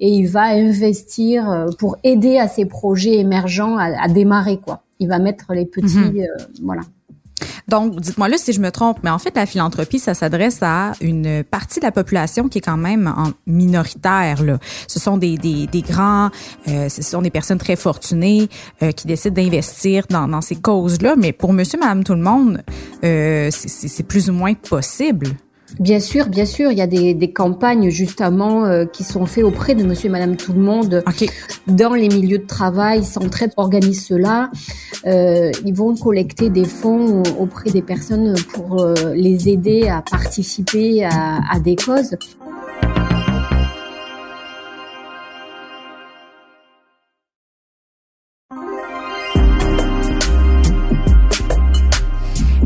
et 0.00 0.08
il 0.08 0.26
va 0.28 0.44
investir 0.44 1.66
pour 1.78 1.96
aider 2.04 2.38
à 2.38 2.46
ces 2.46 2.66
projets 2.66 3.16
émergents 3.16 3.76
à, 3.78 4.00
à 4.00 4.06
démarrer 4.08 4.58
quoi. 4.58 4.84
Il 5.00 5.08
va 5.08 5.18
mettre 5.18 5.52
les 5.54 5.66
petits 5.66 5.98
mhm. 5.98 6.26
voilà 6.62 6.82
donc, 7.68 8.00
dites-moi 8.00 8.28
là 8.28 8.38
si 8.38 8.52
je 8.52 8.60
me 8.60 8.70
trompe, 8.70 8.98
mais 9.02 9.10
en 9.10 9.18
fait, 9.18 9.34
la 9.36 9.46
philanthropie, 9.46 9.98
ça 9.98 10.14
s'adresse 10.14 10.58
à 10.62 10.92
une 11.00 11.44
partie 11.44 11.80
de 11.80 11.84
la 11.84 11.92
population 11.92 12.48
qui 12.48 12.58
est 12.58 12.62
quand 12.62 12.76
même 12.76 13.12
en 13.14 13.32
minoritaire. 13.46 14.42
Là. 14.42 14.58
Ce 14.86 14.98
sont 14.98 15.16
des, 15.16 15.36
des, 15.36 15.66
des 15.66 15.82
grands, 15.82 16.30
euh, 16.68 16.88
ce 16.88 17.02
sont 17.02 17.22
des 17.22 17.30
personnes 17.30 17.58
très 17.58 17.76
fortunées 17.76 18.48
euh, 18.82 18.92
qui 18.92 19.06
décident 19.06 19.34
d'investir 19.34 20.04
dans, 20.08 20.28
dans 20.28 20.40
ces 20.40 20.56
causes-là. 20.56 21.14
Mais 21.16 21.32
pour 21.32 21.52
monsieur, 21.52 21.78
madame, 21.78 22.04
tout 22.04 22.14
le 22.14 22.22
monde, 22.22 22.62
euh, 23.04 23.48
c'est 23.50 24.02
plus 24.02 24.30
ou 24.30 24.32
moins 24.32 24.54
possible. 24.54 25.28
Bien 25.78 26.00
sûr, 26.00 26.28
bien 26.28 26.46
sûr, 26.46 26.72
il 26.72 26.78
y 26.78 26.82
a 26.82 26.86
des, 26.86 27.14
des 27.14 27.32
campagnes 27.32 27.90
justement 27.90 28.64
euh, 28.64 28.84
qui 28.86 29.04
sont 29.04 29.26
faites 29.26 29.44
auprès 29.44 29.74
de 29.74 29.84
Monsieur 29.84 30.08
et 30.08 30.10
Madame 30.10 30.36
tout 30.36 30.52
le 30.52 30.60
monde 30.60 31.04
dans 31.66 31.92
les 31.94 32.08
milieux 32.08 32.38
de 32.38 32.46
travail. 32.46 33.04
S'entraident, 33.04 33.52
organisent 33.56 34.06
cela. 34.06 34.50
Euh, 35.06 35.50
ils 35.64 35.74
vont 35.74 35.94
collecter 35.94 36.50
des 36.50 36.64
fonds 36.64 37.22
auprès 37.38 37.70
des 37.70 37.82
personnes 37.82 38.34
pour 38.52 38.82
euh, 38.82 38.94
les 39.14 39.48
aider 39.48 39.88
à 39.88 40.02
participer 40.02 41.04
à, 41.04 41.40
à 41.50 41.60
des 41.60 41.76
causes. 41.76 42.16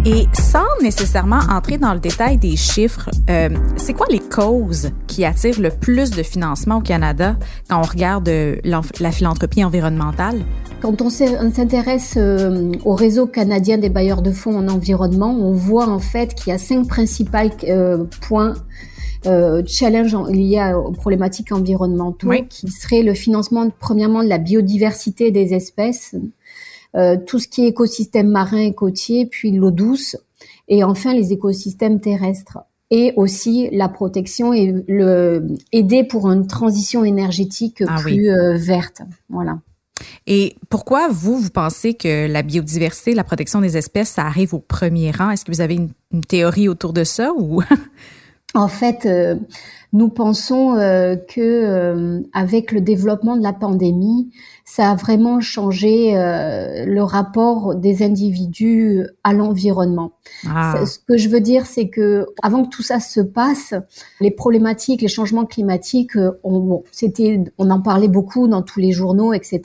Et 0.05 0.27
sans 0.33 0.67
nécessairement 0.83 1.39
entrer 1.49 1.79
dans 1.79 1.95
le 1.95 2.01
détail 2.01 2.37
des 2.37 2.57
chiffres, 2.57 3.09
euh, 3.31 3.49
c'est 3.77 3.93
quoi 3.93 4.07
les 4.11 4.19
causes 4.19 4.91
qui 5.07 5.25
attirent 5.25 5.61
le 5.61 5.71
plus 5.71 6.11
de 6.11 6.25
financement 6.25 6.79
au 6.79 6.81
Canada 6.81 7.37
quand 7.71 7.79
on 7.79 7.83
regarde 7.83 8.29
euh, 8.29 8.57
la 8.65 9.13
philanthropie 9.13 9.63
environnementale? 9.63 10.41
Quand 10.81 11.01
on 11.01 11.09
s'intéresse 11.09 12.15
euh, 12.17 12.73
au 12.85 12.97
réseau 12.97 13.29
canadien 13.29 13.79
des 13.79 13.91
bailleurs 13.91 14.23
de 14.23 14.33
fonds 14.33 14.59
en 14.59 14.67
environnement, 14.67 15.31
on 15.31 15.53
voit 15.53 15.89
en 15.89 16.01
fait 16.01 16.35
qu'il 16.35 16.51
y 16.51 16.53
a 16.53 16.59
cinq 16.59 16.89
principaux 16.89 17.39
points 18.23 18.55
euh, 19.25 19.63
challenge 19.67 20.17
liés 20.31 20.73
aux 20.75 20.91
problématiques 20.91 21.53
environnementaux, 21.53 22.29
qui 22.49 22.69
seraient 22.69 23.05
le 23.05 23.15
financement 23.15 23.71
premièrement 23.79 24.25
de 24.25 24.29
la 24.29 24.39
biodiversité 24.39 25.31
des 25.31 25.55
espèces, 25.55 26.15
euh, 26.15 26.27
tout 27.27 27.39
ce 27.39 27.49
qui 27.49 27.65
est 27.65 27.69
écosystème 27.69 28.29
marin 28.29 28.59
et 28.59 28.75
côtier, 28.75 29.27
puis 29.27 29.51
l'eau 29.53 29.71
douce, 29.71 30.17
et 30.69 30.85
enfin 30.85 31.15
les 31.15 31.33
écosystèmes 31.33 32.01
terrestres. 32.01 32.59
Et 32.91 33.15
aussi 33.17 33.71
la 33.73 33.89
protection 33.89 34.53
et 34.53 34.85
le 34.87 35.47
aider 35.73 36.05
pour 36.05 36.31
une 36.31 36.47
transition 36.47 37.05
énergétique 37.05 37.83
ah 37.87 37.97
plus 37.99 38.31
euh, 38.31 38.55
verte. 38.57 39.01
Voilà. 39.31 39.61
Et 40.27 40.57
pourquoi 40.69 41.09
vous, 41.09 41.39
vous 41.39 41.49
pensez 41.49 41.95
que 41.95 42.31
la 42.31 42.43
biodiversité, 42.43 43.15
la 43.15 43.25
protection 43.25 43.63
des 43.63 43.79
espèces, 43.79 44.11
ça 44.11 44.27
arrive 44.27 44.53
au 44.53 44.59
premier 44.59 45.11
rang? 45.11 45.31
Est-ce 45.31 45.47
que 45.47 45.53
vous 45.53 45.63
avez 45.63 45.77
une, 45.77 45.89
une 46.13 46.21
théorie 46.21 46.69
autour 46.69 46.93
de 46.93 47.05
ça 47.05 47.33
ou? 47.35 47.63
en 48.55 48.69
fait, 48.69 49.07
euh, 49.07 49.37
nous 49.93 50.09
pensons 50.09 50.77
euh, 50.77 51.17
que 51.17 51.41
euh, 51.41 52.21
avec 52.33 52.73
le 52.73 52.81
développement 52.81 53.37
de 53.37 53.43
la 53.43 53.53
pandémie, 53.53 54.31
ça 54.75 54.91
a 54.91 54.95
vraiment 54.95 55.39
changé 55.41 56.17
euh, 56.17 56.87
le 56.87 57.03
rapport 57.03 57.75
des 57.75 58.03
individus 58.03 59.07
à 59.23 59.35
l'environnement. 59.35 60.13
Ah. 60.49 60.87
Ce 60.87 60.99
que 60.99 61.19
je 61.19 61.29
veux 61.29 61.41
dire, 61.41 61.67
c'est 61.67 61.91
que 61.91 62.25
avant 62.43 62.65
que 62.65 62.71
tout 62.71 62.83
ça 62.83 62.99
se 62.99 63.21
passe, 63.21 63.75
les 64.19 64.31
problématiques, 64.31 65.03
les 65.03 65.09
changements 65.09 65.45
climatiques, 65.45 66.17
on, 66.43 66.61
bon, 66.61 66.85
c'était, 66.91 67.45
on 67.59 67.69
en 67.69 67.83
parlait 67.83 68.09
beaucoup 68.09 68.49
dans 68.49 68.63
tous 68.63 68.81
les 68.81 68.93
journaux, 68.93 69.35
etc. 69.35 69.61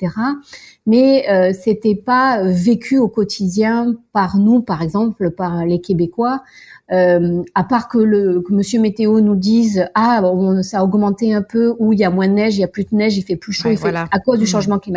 Mais 0.85 1.29
euh, 1.29 1.53
c'était 1.57 1.95
pas 1.95 2.43
vécu 2.43 2.97
au 2.97 3.07
quotidien 3.07 3.95
par 4.11 4.37
nous, 4.37 4.61
par 4.61 4.81
exemple, 4.81 5.31
par 5.31 5.65
les 5.65 5.79
Québécois. 5.79 6.41
Euh, 6.89 7.43
à 7.53 7.65
part 7.65 7.89
que 7.89 7.97
le 7.97 8.39
que 8.39 8.53
Monsieur 8.53 8.79
Météo 8.79 9.19
nous 9.19 9.35
dise 9.35 9.89
ah 9.93 10.21
ça 10.61 10.79
a 10.79 10.83
augmenté 10.85 11.33
un 11.33 11.41
peu 11.41 11.75
ou 11.79 11.91
il 11.91 11.99
y 11.99 12.05
a 12.05 12.09
moins 12.09 12.29
de 12.29 12.33
neige, 12.33 12.55
il 12.55 12.61
y 12.61 12.63
a 12.63 12.69
plus 12.69 12.85
de 12.85 12.95
neige, 12.95 13.17
il 13.17 13.23
fait 13.23 13.35
plus 13.35 13.51
chaud, 13.51 13.67
à 13.67 14.19
cause 14.19 14.37
du 14.39 14.45
mmh. 14.45 14.47
changement 14.47 14.79
climatique, 14.79 14.96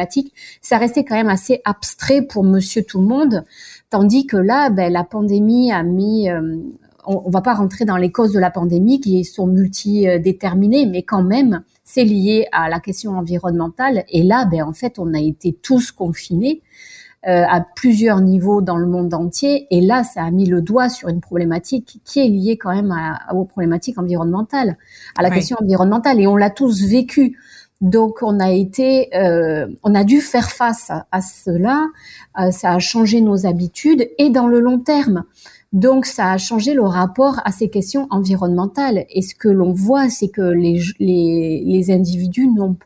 ça 0.61 0.79
restait 0.79 1.05
quand 1.05 1.17
même 1.17 1.29
assez 1.29 1.61
abstrait 1.65 2.23
pour 2.23 2.45
Monsieur 2.45 2.83
tout 2.83 3.01
le 3.01 3.07
monde, 3.07 3.45
tandis 3.91 4.27
que 4.27 4.37
là, 4.37 4.71
ben, 4.71 4.93
la 4.93 5.05
pandémie 5.05 5.73
a 5.73 5.83
mis 5.83 6.31
euh, 6.31 6.57
on, 7.07 7.23
on 7.25 7.31
va 7.31 7.41
pas 7.41 7.55
rentrer 7.55 7.85
dans 7.85 7.97
les 7.97 8.13
causes 8.13 8.33
de 8.33 8.39
la 8.39 8.51
pandémie 8.51 9.01
qui 9.01 9.25
sont 9.25 9.47
multidéterminées, 9.47 10.87
mais 10.87 11.03
quand 11.03 11.23
même, 11.23 11.63
c'est 11.85 12.05
lié 12.05 12.47
à 12.53 12.69
la 12.69 12.81
question 12.81 13.13
environnementale. 13.13 14.05
Et 14.11 14.23
là, 14.23 14.45
ben, 14.45 14.63
en 14.63 14.73
fait, 14.73 14.99
on 14.99 15.15
a 15.15 15.21
été 15.21 15.53
tous 15.53 15.93
confinés. 15.93 16.63
Euh, 17.29 17.45
à 17.47 17.61
plusieurs 17.61 18.23
niveaux 18.23 18.63
dans 18.63 18.79
le 18.79 18.87
monde 18.87 19.13
entier. 19.13 19.67
Et 19.71 19.83
là, 19.83 20.05
ça 20.05 20.25
a 20.25 20.31
mis 20.31 20.47
le 20.47 20.63
doigt 20.63 20.89
sur 20.89 21.11
une 21.11 21.21
problématique 21.21 22.01
qui 22.03 22.21
est 22.21 22.29
liée 22.29 22.57
quand 22.57 22.75
même 22.75 22.91
à, 22.93 23.35
aux 23.35 23.45
problématiques 23.45 23.99
environnementales, 23.99 24.79
à 25.19 25.23
la 25.23 25.29
question 25.29 25.59
environnementale. 25.61 26.19
Et 26.19 26.27
on 26.27 26.37
l'a 26.37 26.49
tous 26.49 26.83
vécu. 26.83 27.37
Donc, 27.81 28.19
on 28.23 28.41
a 28.41 28.53
été, 28.53 29.15
euh, 29.17 29.67
on 29.83 29.95
a 29.95 30.05
dû 30.05 30.21
faire 30.21 30.51
face 30.51 30.91
à, 30.91 31.21
cela. 31.23 31.87
Euh, 32.39 32.51
ça 32.51 32.73
a 32.73 32.79
changé 32.79 33.21
nos 33.23 33.47
habitudes 33.47 34.09
et 34.19 34.29
dans 34.29 34.47
le 34.47 34.61
long 34.61 34.79
terme. 34.79 35.25
Donc, 35.73 36.05
ça 36.05 36.33
a 36.33 36.37
changé 36.39 36.75
le 36.75 36.83
rapport 36.83 37.41
à 37.45 37.53
ces 37.53 37.71
questions 37.71 38.07
environnementales. 38.11 39.07
Et 39.09 39.23
ce 39.23 39.35
que 39.35 39.49
l'on 39.49 39.73
voit, 39.73 40.11
c'est 40.11 40.29
que 40.29 40.43
les, 40.43 40.83
les, 40.99 41.63
les 41.65 41.91
individus 41.91 42.49
n'ont 42.49 42.77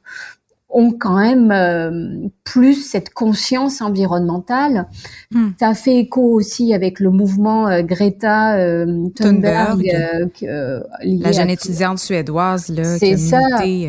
ont 0.74 0.90
quand 0.90 1.16
même 1.16 1.52
euh, 1.52 2.28
plus 2.42 2.74
cette 2.74 3.10
conscience 3.10 3.80
environnementale. 3.80 4.88
Hmm. 5.30 5.50
Ça 5.58 5.72
fait 5.74 5.98
écho 6.00 6.20
aussi 6.20 6.74
avec 6.74 6.98
le 6.98 7.10
mouvement 7.10 7.68
euh, 7.68 7.82
Greta 7.82 8.56
euh, 8.56 9.06
Thunberg, 9.14 9.82
la 10.42 11.32
jeune 11.32 11.50
étudiante 11.50 11.98
suédoise 12.00 12.68
là. 12.70 12.98
C'est 12.98 13.16
ça, 13.16 13.38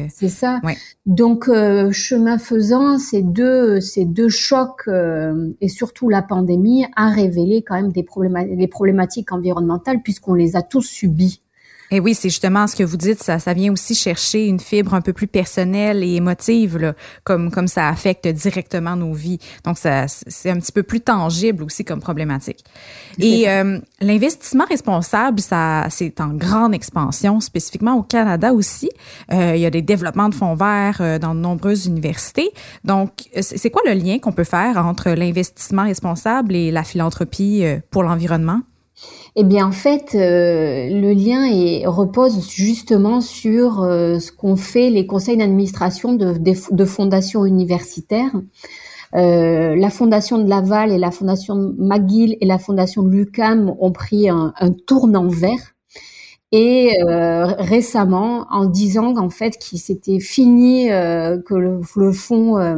c'est 0.10 0.30
ça. 0.30 0.62
Donc 1.06 1.50
chemin 1.92 2.38
faisant, 2.38 2.98
ces 3.00 3.24
deux 3.24 3.82
ces 3.82 4.06
deux 4.06 4.30
chocs 4.30 4.88
et 5.62 5.68
surtout 5.68 6.08
la 6.08 6.22
pandémie 6.22 6.86
a 6.96 7.10
révélé 7.10 7.64
quand 7.64 7.76
même 7.76 7.92
des 7.92 8.04
problématiques, 8.04 8.58
des 8.58 8.68
problématiques 8.68 9.32
environnementales 9.32 10.02
puisqu'on 10.04 10.36
les 10.36 10.56
a 10.56 10.62
tous 10.62 10.84
subies. 10.84 11.42
Et 11.92 12.00
oui, 12.00 12.16
c'est 12.16 12.30
justement 12.30 12.66
ce 12.66 12.76
que 12.76 12.84
vous 12.84 12.98
dites, 12.98 13.22
ça, 13.22 13.38
ça 13.38 13.54
vient 13.54 13.72
aussi 13.72 13.94
chercher 13.94 14.48
une 14.48 14.60
fibre 14.60 14.96
un 14.96 15.02
peu 15.02 15.14
plus 15.14 15.28
personnelle 15.28 16.04
et 16.04 16.16
émotive, 16.16 16.78
là, 16.78 16.94
comme, 17.24 17.52
comme 17.52 17.68
ça 17.68 17.88
affecte 17.90 18.28
directement 18.28 18.96
nos 18.96 19.14
vies. 19.14 19.38
Donc, 19.64 19.78
ça, 19.78 20.08
c'est 20.08 20.50
un 20.50 20.60
petit 20.60 20.72
peu 20.72 20.82
plus 20.82 21.02
tangible 21.02 21.64
aussi 21.64 21.86
comme 21.86 22.00
problématique. 22.00 22.64
Et 23.20 23.48
euh, 23.50 23.80
l'investissement 24.02 24.66
responsable, 24.66 25.40
ça, 25.40 25.86
c'est 25.90 26.20
en 26.22 26.30
grande 26.30 26.74
expansion, 26.74 27.40
spécifiquement 27.40 27.96
au 27.96 28.04
Canada 28.04 28.52
aussi. 28.52 28.90
Euh, 29.32 29.56
il 29.56 29.62
y 29.62 29.66
a 29.66 29.70
des 29.72 29.84
développements 29.84 30.30
de 30.30 30.36
fonds 30.36 30.56
verts 30.56 30.98
euh, 31.02 31.20
dans 31.20 31.36
de 31.36 31.40
nombreuses 31.40 31.86
universités. 31.86 32.50
Donc, 32.84 33.12
c'est 33.40 33.70
quoi 33.70 33.84
le 33.86 33.94
lien 33.94 34.18
qu'on 34.18 34.32
peut 34.32 34.44
faire 34.44 34.78
entre 34.78 35.12
l'investissement 35.12 35.84
responsable 35.84 36.56
et 36.56 36.72
la 36.72 36.84
philanthropie 36.84 37.64
pour 37.92 38.04
l'environnement? 38.04 38.62
Eh 39.36 39.44
bien, 39.44 39.68
en 39.68 39.72
fait, 39.72 40.16
euh, 40.16 40.90
le 40.90 41.12
lien 41.12 41.90
repose 41.90 42.50
justement 42.50 43.20
sur 43.20 43.84
euh, 43.84 44.20
ce 44.20 44.32
qu'ont 44.32 44.56
fait 44.56 44.90
les 44.90 45.06
conseils 45.06 45.38
d'administration 45.38 46.14
de, 46.14 46.36
de, 46.38 46.86
fondations 46.86 47.46
universitaires. 47.46 48.32
Euh, 49.16 49.76
la 49.76 49.90
fondation 49.90 50.38
de 50.38 50.50
Laval 50.50 50.92
et 50.92 50.98
la 50.98 51.12
fondation 51.12 51.74
McGill 51.78 52.38
et 52.40 52.46
la 52.46 52.58
fondation 52.58 53.04
de 53.04 53.10
l'UCAM 53.10 53.74
ont 53.80 53.92
pris 53.92 54.30
un, 54.30 54.54
un 54.60 54.72
tournant 54.72 55.28
vert 55.28 55.75
et 56.58 57.04
euh, 57.04 57.48
récemment 57.48 58.48
en 58.50 58.64
disant 58.64 59.14
qu'en 59.14 59.30
fait 59.30 59.58
qu'il 59.58 59.78
s'était 59.78 60.22
fini 60.22 60.90
euh, 60.90 61.38
que 61.38 61.54
le, 61.54 61.82
le 61.98 62.12
fonds 62.14 62.58
euh, 62.58 62.78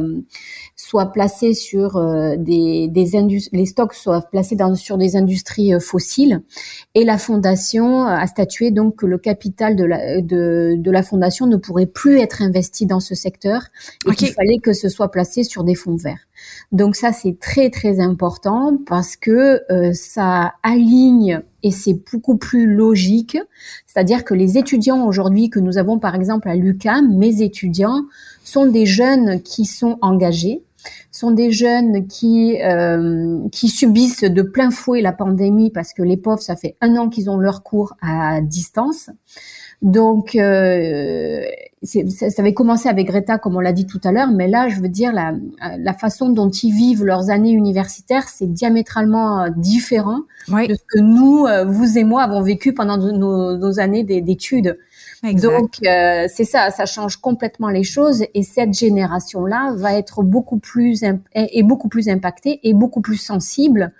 soit 0.74 1.12
placé 1.12 1.54
sur 1.54 1.96
euh, 1.96 2.34
des, 2.36 2.88
des 2.88 3.12
les 3.52 3.66
stocks 3.66 3.94
soient 3.94 4.22
placés 4.22 4.56
dans, 4.56 4.74
sur 4.74 4.98
des 4.98 5.14
industries 5.14 5.74
fossiles 5.78 6.42
et 6.96 7.04
la 7.04 7.18
fondation 7.18 8.02
a 8.02 8.26
statué 8.26 8.72
donc 8.72 8.96
que 8.96 9.06
le 9.06 9.16
capital 9.16 9.76
de 9.76 9.84
la 9.84 10.20
de, 10.22 10.74
de 10.76 10.90
la 10.90 11.04
fondation 11.04 11.46
ne 11.46 11.56
pourrait 11.56 11.86
plus 11.86 12.18
être 12.18 12.42
investi 12.42 12.84
dans 12.84 13.00
ce 13.00 13.14
secteur 13.14 13.62
et 14.10 14.14
qu'il 14.16 14.32
fallait 14.32 14.58
que 14.60 14.72
ce 14.72 14.88
soit 14.88 15.12
placé 15.12 15.44
sur 15.44 15.62
des 15.62 15.76
fonds 15.76 15.96
verts. 15.96 16.27
Donc 16.72 16.96
ça 16.96 17.12
c'est 17.12 17.38
très 17.40 17.70
très 17.70 18.00
important 18.00 18.78
parce 18.86 19.16
que 19.16 19.62
ça 19.92 20.54
aligne 20.62 21.42
et 21.62 21.70
c'est 21.70 22.00
beaucoup 22.10 22.36
plus 22.36 22.66
logique. 22.66 23.38
C'est-à-dire 23.86 24.24
que 24.24 24.34
les 24.34 24.58
étudiants 24.58 25.06
aujourd'hui 25.06 25.50
que 25.50 25.58
nous 25.60 25.78
avons 25.78 25.98
par 25.98 26.14
exemple 26.14 26.48
à 26.48 26.54
l'UCAM, 26.54 27.16
mes 27.16 27.42
étudiants 27.42 28.04
sont 28.44 28.66
des 28.66 28.86
jeunes 28.86 29.42
qui 29.42 29.64
sont 29.64 29.98
engagés, 30.00 30.62
sont 31.10 31.30
des 31.30 31.50
jeunes 31.50 32.06
qui 32.06 32.60
euh, 32.62 33.40
qui 33.50 33.68
subissent 33.68 34.24
de 34.24 34.42
plein 34.42 34.70
fouet 34.70 35.00
la 35.00 35.12
pandémie 35.12 35.70
parce 35.70 35.92
que 35.92 36.02
les 36.02 36.16
pauvres 36.16 36.42
ça 36.42 36.56
fait 36.56 36.76
un 36.80 36.96
an 36.96 37.08
qu'ils 37.08 37.30
ont 37.30 37.38
leur 37.38 37.62
cours 37.62 37.94
à 38.00 38.40
distance. 38.40 39.10
Donc, 39.82 40.34
euh, 40.34 41.40
ça 41.82 42.26
avait 42.38 42.54
commencé 42.54 42.88
avec 42.88 43.06
Greta, 43.06 43.38
comme 43.38 43.56
on 43.56 43.60
l'a 43.60 43.72
dit 43.72 43.86
tout 43.86 44.00
à 44.02 44.10
l'heure, 44.10 44.30
mais 44.32 44.48
là, 44.48 44.68
je 44.68 44.80
veux 44.80 44.88
dire, 44.88 45.12
la, 45.12 45.32
la 45.78 45.92
façon 45.92 46.30
dont 46.30 46.50
ils 46.50 46.72
vivent 46.72 47.04
leurs 47.04 47.30
années 47.30 47.52
universitaires, 47.52 48.28
c'est 48.28 48.52
diamétralement 48.52 49.42
euh, 49.42 49.48
différent 49.56 50.22
de 50.48 50.74
ce 50.74 50.82
que 50.88 50.98
nous, 50.98 51.46
euh, 51.46 51.64
vous 51.64 51.98
et 51.98 52.04
moi, 52.04 52.22
avons 52.22 52.42
vécu 52.42 52.72
pendant 52.72 52.96
nos, 52.96 53.56
nos 53.56 53.80
années 53.80 54.02
d'études. 54.02 54.76
Donc, 55.22 55.76
euh, 55.84 56.26
c'est 56.28 56.44
ça, 56.44 56.70
ça 56.70 56.86
change 56.86 57.16
complètement 57.18 57.68
les 57.68 57.84
choses 57.84 58.24
et 58.34 58.42
cette 58.42 58.72
génération-là 58.72 59.72
va 59.76 59.94
être 59.94 60.22
beaucoup 60.22 60.58
plus, 60.58 61.02
est 61.34 61.62
beaucoup 61.62 61.88
plus 61.88 62.08
impactée 62.08 62.60
et 62.62 62.72
beaucoup 62.72 63.00
plus 63.00 63.16
sensible 63.16 63.92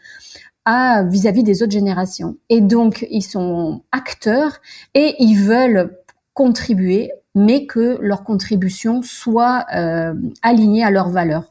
vis-à-vis 1.08 1.42
des 1.42 1.62
autres 1.62 1.72
générations. 1.72 2.37
Et 2.48 2.60
donc, 2.60 3.06
ils 3.10 3.22
sont 3.22 3.82
acteurs 3.92 4.60
et 4.94 5.14
ils 5.18 5.37
veulent 5.37 5.96
contribuer, 6.34 7.10
mais 7.34 7.66
que 7.66 7.98
leur 8.00 8.22
contribution 8.25 9.02
soit 9.02 9.64
euh, 9.75 10.14
alignée 10.42 10.84
à 10.84 10.90
leurs 10.90 11.10
valeurs. 11.10 11.44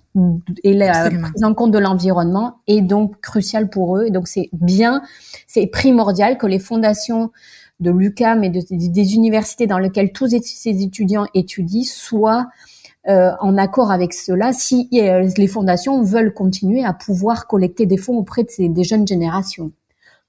Et 0.63 0.73
la 0.73 1.09
prise 1.09 1.43
en 1.43 1.53
compte 1.53 1.71
de 1.71 1.77
l'environnement 1.77 2.59
est 2.67 2.81
donc 2.81 3.19
cruciale 3.21 3.69
pour 3.69 3.97
eux. 3.97 4.05
Et 4.07 4.11
donc, 4.11 4.27
c'est 4.27 4.49
bien, 4.53 5.01
c'est 5.45 5.67
primordial 5.67 6.37
que 6.37 6.47
les 6.47 6.59
fondations 6.59 7.31
de 7.79 7.91
l'UCAM 7.91 8.43
et 8.43 8.49
des 8.49 9.13
universités 9.13 9.67
dans 9.67 9.77
lesquelles 9.77 10.11
tous 10.11 10.29
ces 10.41 10.83
étudiants 10.83 11.27
étudient 11.35 11.83
soient 11.83 12.47
euh, 13.07 13.31
en 13.39 13.57
accord 13.57 13.91
avec 13.91 14.13
cela 14.13 14.53
si 14.53 14.89
euh, 14.93 15.29
les 15.37 15.47
fondations 15.47 16.03
veulent 16.03 16.33
continuer 16.33 16.83
à 16.83 16.93
pouvoir 16.93 17.47
collecter 17.47 17.85
des 17.85 17.97
fonds 17.97 18.17
auprès 18.17 18.43
de 18.43 18.67
des 18.67 18.83
jeunes 18.83 19.07
générations. 19.07 19.71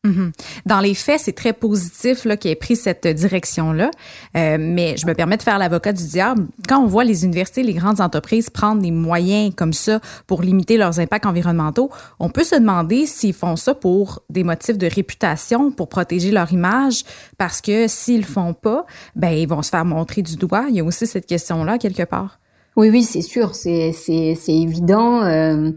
Mhm. 0.05 0.31
Dans 0.65 0.79
les 0.79 0.95
faits, 0.95 1.23
c'est 1.25 1.33
très 1.33 1.53
positif 1.53 2.27
qu'il 2.39 2.51
ait 2.53 2.55
pris 2.55 2.77
cette 2.77 3.07
direction-là. 3.07 3.91
Euh, 4.37 4.57
mais 4.61 4.97
je 4.97 5.07
me 5.07 5.15
permets 5.15 5.37
de 5.37 5.43
faire 5.43 5.59
l'avocat 5.59 5.93
du 5.93 6.05
diable. 6.05 6.47
Quand 6.69 6.81
on 6.81 6.87
voit 6.87 7.03
les 7.03 7.25
universités, 7.25 7.65
les 7.65 7.75
grandes 7.75 8.01
entreprises 8.01 8.49
prendre 8.49 8.81
des 8.81 8.93
moyens 8.93 9.53
comme 9.57 9.73
ça 9.73 10.01
pour 10.29 10.43
limiter 10.43 10.77
leurs 10.77 11.01
impacts 11.01 11.27
environnementaux, 11.27 11.91
on 12.21 12.31
peut 12.31 12.45
se 12.45 12.55
demander 12.55 13.07
s'ils 13.07 13.35
font 13.35 13.57
ça 13.57 13.75
pour 13.75 14.23
des 14.31 14.45
motifs 14.45 14.79
de 14.79 14.87
réputation, 14.87 15.73
pour 15.73 15.89
protéger 15.89 16.31
leur 16.31 16.53
image, 16.53 17.03
parce 17.37 17.61
que 17.61 17.89
s'ils 17.89 18.21
le 18.21 18.27
font 18.27 18.55
pas, 18.55 18.87
ben 19.17 19.31
ils 19.31 19.49
vont 19.49 19.63
se 19.63 19.71
faire 19.71 19.85
montrer 19.85 20.23
du 20.23 20.37
doigt. 20.37 20.67
Il 20.69 20.77
y 20.77 20.81
a 20.81 20.85
aussi 20.85 21.09
cette 21.09 21.27
question-là 21.27 21.79
quelque 21.79 22.05
part. 22.05 22.39
Oui, 22.79 22.91
oui, 22.91 23.03
c'est 23.03 23.23
sûr, 23.23 23.57
c'est 23.57 23.91
c'est 23.91 24.37
c'est 24.41 24.55
évident, 24.55 25.25
euh, 25.25 25.73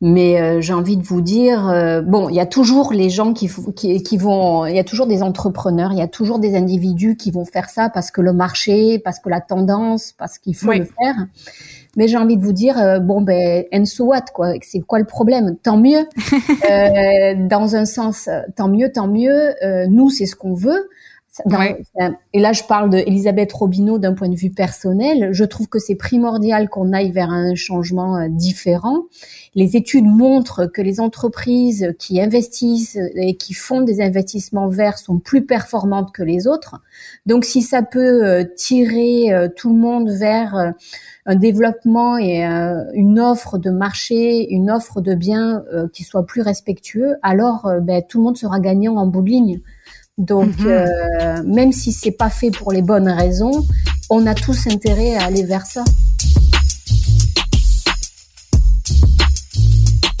mais 0.00 0.40
euh, 0.40 0.60
j'ai 0.60 0.72
envie 0.72 0.96
de 0.96 1.02
vous 1.02 1.20
dire, 1.20 1.68
euh, 1.68 2.00
bon, 2.00 2.28
il 2.28 2.36
y 2.36 2.40
a 2.40 2.46
toujours 2.46 2.92
les 2.92 3.10
gens 3.10 3.32
qui, 3.32 3.50
qui 3.74 4.00
qui 4.04 4.16
vont, 4.16 4.64
il 4.64 4.76
y 4.76 4.78
a 4.78 4.84
toujours 4.84 5.08
des 5.08 5.24
entrepreneurs, 5.24 5.90
il 5.90 5.98
y 5.98 6.02
a 6.02 6.06
toujours 6.06 6.38
des 6.38 6.54
individus 6.54 7.16
qui 7.16 7.32
vont 7.32 7.44
faire 7.44 7.68
ça 7.68 7.90
parce 7.90 8.12
que 8.12 8.20
le 8.20 8.32
marché, 8.32 9.00
parce 9.00 9.18
que 9.18 9.28
la 9.30 9.40
tendance, 9.40 10.14
parce 10.16 10.38
qu'il 10.38 10.54
faut 10.54 10.70
le 10.70 10.84
faire. 10.84 11.16
Mais 11.96 12.06
j'ai 12.06 12.18
envie 12.18 12.36
de 12.36 12.44
vous 12.44 12.52
dire, 12.52 13.00
bon 13.02 13.20
ben, 13.20 13.64
and 13.72 13.84
so 13.84 14.04
what 14.04 14.26
quoi 14.32 14.52
C'est 14.62 14.78
quoi 14.78 15.00
le 15.00 15.06
problème? 15.06 15.56
Tant 15.60 15.76
mieux. 15.76 16.06
dans 17.48 17.74
un 17.74 17.84
sens, 17.84 18.28
tant 18.54 18.68
mieux, 18.68 18.92
tant 18.92 19.08
mieux. 19.08 19.54
nous, 19.88 20.08
c'est 20.08 20.26
ce 20.26 20.36
qu'on 20.36 20.54
veut 20.54 20.88
et 22.32 22.40
là, 22.40 22.52
je 22.52 22.62
parle 22.62 22.90
d'Elisabeth 22.90 23.52
Robineau 23.52 23.98
d'un 23.98 24.14
point 24.14 24.28
de 24.28 24.36
vue 24.36 24.50
personnel. 24.50 25.30
Je 25.32 25.44
trouve 25.44 25.68
que 25.68 25.80
c'est 25.80 25.96
primordial 25.96 26.68
qu'on 26.68 26.92
aille 26.92 27.10
vers 27.10 27.30
un 27.30 27.56
changement 27.56 28.16
euh, 28.16 28.28
différent. 28.28 29.02
Les 29.56 29.76
études 29.76 30.04
montrent 30.04 30.66
que 30.66 30.80
les 30.80 31.00
entreprises 31.00 31.92
qui 31.98 32.20
investissent 32.20 32.98
et 33.16 33.34
qui 33.34 33.52
font 33.52 33.80
des 33.80 34.00
investissements 34.00 34.68
verts 34.68 34.98
sont 34.98 35.18
plus 35.18 35.44
performantes 35.44 36.12
que 36.12 36.22
les 36.22 36.46
autres. 36.46 36.80
Donc, 37.26 37.44
si 37.44 37.62
ça 37.62 37.82
peut 37.82 38.24
euh, 38.24 38.44
tirer 38.56 39.32
euh, 39.32 39.48
tout 39.48 39.70
le 39.70 39.78
monde 39.78 40.10
vers 40.10 40.74
un 41.26 41.34
développement 41.34 42.16
et 42.18 42.44
une 42.44 43.18
offre 43.18 43.58
de 43.58 43.70
marché, 43.70 44.52
une 44.52 44.70
offre 44.70 45.00
de 45.00 45.14
biens 45.14 45.64
qui 45.92 46.04
soit 46.04 46.26
plus 46.26 46.42
respectueux, 46.42 47.16
alors 47.22 47.72
ben, 47.80 48.02
tout 48.06 48.18
le 48.18 48.24
monde 48.24 48.36
sera 48.36 48.60
gagnant 48.60 48.96
en 48.96 49.06
bout 49.06 49.22
de 49.22 49.30
ligne. 49.30 49.60
Donc, 50.16 50.58
mhm. 50.58 50.66
euh, 50.66 51.42
même 51.44 51.72
si 51.72 51.92
c'est 51.92 52.12
pas 52.12 52.30
fait 52.30 52.50
pour 52.50 52.72
les 52.72 52.82
bonnes 52.82 53.08
raisons, 53.08 53.66
on 54.10 54.26
a 54.26 54.34
tous 54.34 54.66
intérêt 54.68 55.16
à 55.16 55.24
aller 55.24 55.42
vers 55.42 55.66
ça. 55.66 55.82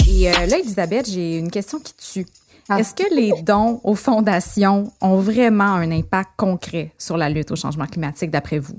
Et 0.08 0.28
euh, 0.28 0.46
là, 0.46 0.58
Elisabeth, 0.58 1.10
j'ai 1.10 1.38
une 1.38 1.50
question 1.50 1.78
qui 1.78 1.94
tue. 1.94 2.26
Ah. 2.68 2.80
Est-ce 2.80 2.94
que 2.94 3.14
les 3.14 3.42
dons 3.42 3.80
aux 3.84 3.94
fondations 3.94 4.92
ont 5.00 5.16
vraiment 5.16 5.74
un 5.74 5.90
impact 5.90 6.30
concret 6.36 6.92
sur 6.98 7.16
la 7.16 7.28
lutte 7.28 7.50
au 7.50 7.56
changement 7.56 7.86
climatique, 7.86 8.30
d'après 8.30 8.58
vous? 8.58 8.78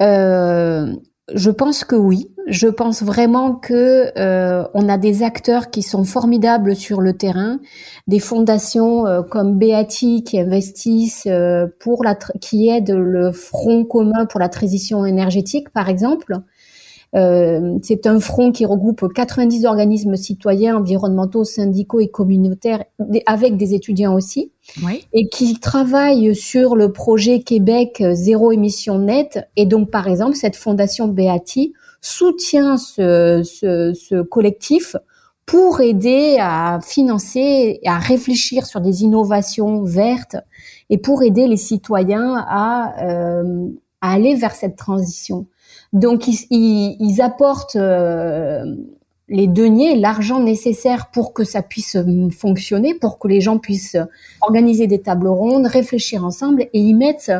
Euh, 0.00 0.92
je 1.34 1.50
pense 1.50 1.84
que 1.84 1.96
oui. 1.96 2.28
Je 2.48 2.66
pense 2.66 3.02
vraiment 3.02 3.54
que 3.54 4.10
euh, 4.18 4.64
on 4.74 4.88
a 4.88 4.98
des 4.98 5.22
acteurs 5.22 5.70
qui 5.70 5.82
sont 5.82 6.02
formidables 6.02 6.74
sur 6.74 7.00
le 7.00 7.12
terrain, 7.12 7.60
des 8.08 8.18
fondations 8.18 9.06
euh, 9.06 9.22
comme 9.22 9.58
Beati 9.58 10.24
qui 10.24 10.40
investissent 10.40 11.28
euh, 11.28 11.68
pour 11.78 12.02
la 12.02 12.16
qui 12.40 12.68
aident 12.68 12.96
le 12.96 13.30
front 13.30 13.84
commun 13.84 14.26
pour 14.26 14.40
la 14.40 14.48
transition 14.48 15.06
énergétique 15.06 15.70
par 15.70 15.88
exemple. 15.88 16.38
Euh, 17.14 17.78
c'est 17.82 18.06
un 18.06 18.20
front 18.20 18.52
qui 18.52 18.64
regroupe 18.64 19.12
90 19.12 19.66
organismes 19.66 20.16
citoyens, 20.16 20.78
environnementaux, 20.78 21.44
syndicaux 21.44 22.00
et 22.00 22.08
communautaires, 22.08 22.84
avec 23.26 23.56
des 23.56 23.74
étudiants 23.74 24.14
aussi, 24.14 24.52
et 25.12 25.28
qui 25.28 25.58
travaille 25.60 26.34
sur 26.34 26.74
le 26.74 26.90
projet 26.92 27.40
Québec 27.40 28.00
euh, 28.00 28.14
zéro 28.14 28.52
émission 28.52 28.98
nette. 28.98 29.46
Et 29.56 29.66
donc, 29.66 29.90
par 29.90 30.08
exemple, 30.08 30.36
cette 30.36 30.56
fondation 30.56 31.08
Beati 31.08 31.74
soutient 32.00 32.78
ce, 32.78 33.42
ce, 33.44 33.92
ce 33.94 34.22
collectif 34.22 34.96
pour 35.44 35.80
aider 35.80 36.36
à 36.40 36.80
financer 36.82 37.78
et 37.82 37.88
à 37.88 37.98
réfléchir 37.98 38.64
sur 38.64 38.80
des 38.80 39.02
innovations 39.02 39.82
vertes 39.82 40.36
et 40.88 40.98
pour 40.98 41.22
aider 41.22 41.46
les 41.46 41.56
citoyens 41.56 42.44
à, 42.48 42.94
euh, 43.04 43.68
à 44.00 44.12
aller 44.12 44.34
vers 44.34 44.54
cette 44.54 44.76
transition. 44.76 45.46
Donc 45.92 46.26
ils, 46.26 46.96
ils, 46.98 47.20
apportent 47.22 47.76
euh, 47.76 48.64
les 49.28 49.46
deniers, 49.46 49.96
l'argent 49.96 50.40
nécessaire 50.40 51.10
pour 51.10 51.32
que 51.32 51.44
ça 51.44 51.62
puisse 51.62 51.96
euh, 51.96 52.28
fonctionner, 52.30 52.94
pour 52.94 53.18
que 53.18 53.28
les 53.28 53.40
gens 53.40 53.58
puissent 53.58 53.96
organiser 54.40 54.86
des 54.86 55.00
tables 55.00 55.28
rondes, 55.28 55.66
réfléchir 55.66 56.24
ensemble, 56.24 56.62
et 56.62 56.80
ils 56.80 56.94
mettent 56.94 57.32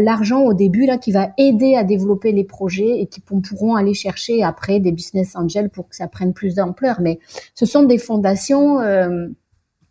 l'argent 0.00 0.42
au 0.42 0.54
début 0.54 0.86
là 0.86 0.98
qui 0.98 1.12
va 1.12 1.30
aider 1.38 1.76
à 1.76 1.84
développer 1.84 2.32
les 2.32 2.44
projets 2.44 3.00
et 3.00 3.06
qui 3.06 3.20
pourront 3.20 3.76
aller 3.76 3.94
chercher 3.94 4.42
après 4.42 4.80
des 4.80 4.92
business 4.92 5.36
angels 5.36 5.70
pour 5.70 5.88
que 5.88 5.96
ça 5.96 6.08
prenne 6.08 6.32
plus 6.32 6.54
d'ampleur. 6.56 7.00
Mais 7.00 7.18
ce 7.54 7.66
sont 7.66 7.84
des 7.84 7.98
fondations. 7.98 8.80
Euh, 8.80 9.28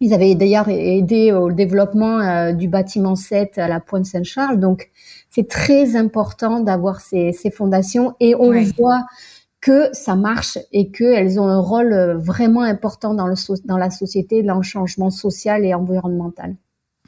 ils 0.03 0.13
avaient 0.13 0.35
d'ailleurs 0.35 0.69
aidé 0.69 1.31
au 1.31 1.51
développement 1.51 2.51
du 2.53 2.67
bâtiment 2.67 3.15
7 3.15 3.57
à 3.57 3.67
la 3.67 3.79
Pointe 3.79 4.05
Saint-Charles. 4.05 4.59
Donc, 4.59 4.91
c'est 5.29 5.47
très 5.47 5.95
important 5.95 6.59
d'avoir 6.59 7.01
ces, 7.01 7.31
ces, 7.31 7.49
fondations 7.49 8.13
et 8.19 8.35
on 8.35 8.51
voit 8.77 9.03
que 9.63 9.87
ça 9.93 10.15
marche 10.15 10.57
et 10.73 10.91
qu'elles 10.91 11.39
ont 11.39 11.47
un 11.47 11.59
rôle 11.59 11.93
euh, 11.93 12.17
vraiment 12.17 12.63
important 12.63 13.13
dans, 13.13 13.27
le, 13.27 13.35
dans 13.63 13.77
la 13.77 13.89
société, 13.89 14.43
dans 14.43 14.57
le 14.57 14.61
changement 14.61 15.09
social 15.09 15.63
et 15.63 15.73
environnemental. 15.73 16.57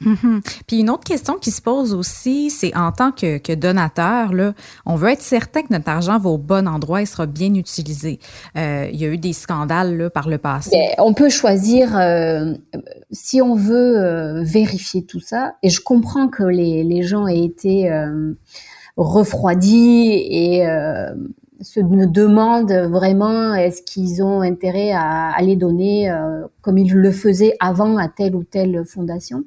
Mhm. 0.00 0.42
Puis 0.66 0.80
une 0.80 0.90
autre 0.90 1.04
question 1.04 1.34
qui 1.34 1.50
se 1.50 1.62
pose 1.62 1.94
aussi, 1.94 2.50
c'est 2.50 2.76
en 2.76 2.92
tant 2.92 3.12
que, 3.12 3.54
donateur, 3.54 4.34
là, 4.34 4.52
on 4.84 4.94
veut 4.94 5.08
être 5.08 5.22
certain 5.22 5.62
que 5.62 5.72
notre 5.72 5.88
argent 5.88 6.18
va 6.18 6.28
au 6.28 6.36
bon 6.38 6.68
endroit 6.68 7.00
et 7.00 7.06
sera 7.06 7.24
bien 7.24 7.54
utilisé. 7.54 8.18
Euh, 8.58 8.88
il 8.92 9.00
y 9.00 9.06
a 9.06 9.08
eu 9.08 9.16
des 9.16 9.32
scandales 9.32 9.96
là, 9.96 10.10
par 10.10 10.28
le 10.28 10.36
passé. 10.36 10.70
Ben, 10.72 11.02
on 11.02 11.14
peut 11.14 11.30
choisir 11.30 11.96
euh, 11.96 12.52
si 13.10 13.40
on 13.40 13.54
veut 13.54 13.96
euh, 13.96 14.42
vérifier 14.42 15.04
tout 15.04 15.20
ça. 15.20 15.54
Et 15.62 15.70
je 15.70 15.80
comprends 15.80 16.28
que 16.28 16.42
les, 16.42 16.84
les 16.84 17.02
gens 17.02 17.26
aient 17.26 17.44
été 17.44 17.90
refroidis 18.98 20.12
et 20.30 20.66
se 21.60 21.80
demandent 21.80 22.90
vraiment 22.90 23.54
est-ce 23.54 23.80
qu'ils 23.80 24.22
ont 24.22 24.42
intérêt 24.42 24.92
à, 24.92 25.34
les 25.40 25.56
donner 25.56 26.14
comme 26.60 26.76
ils 26.76 26.92
le 26.92 27.12
faisaient 27.12 27.56
avant 27.60 27.96
à 27.96 28.08
telle 28.08 28.34
ou 28.36 28.44
telle 28.44 28.84
fondation. 28.84 29.44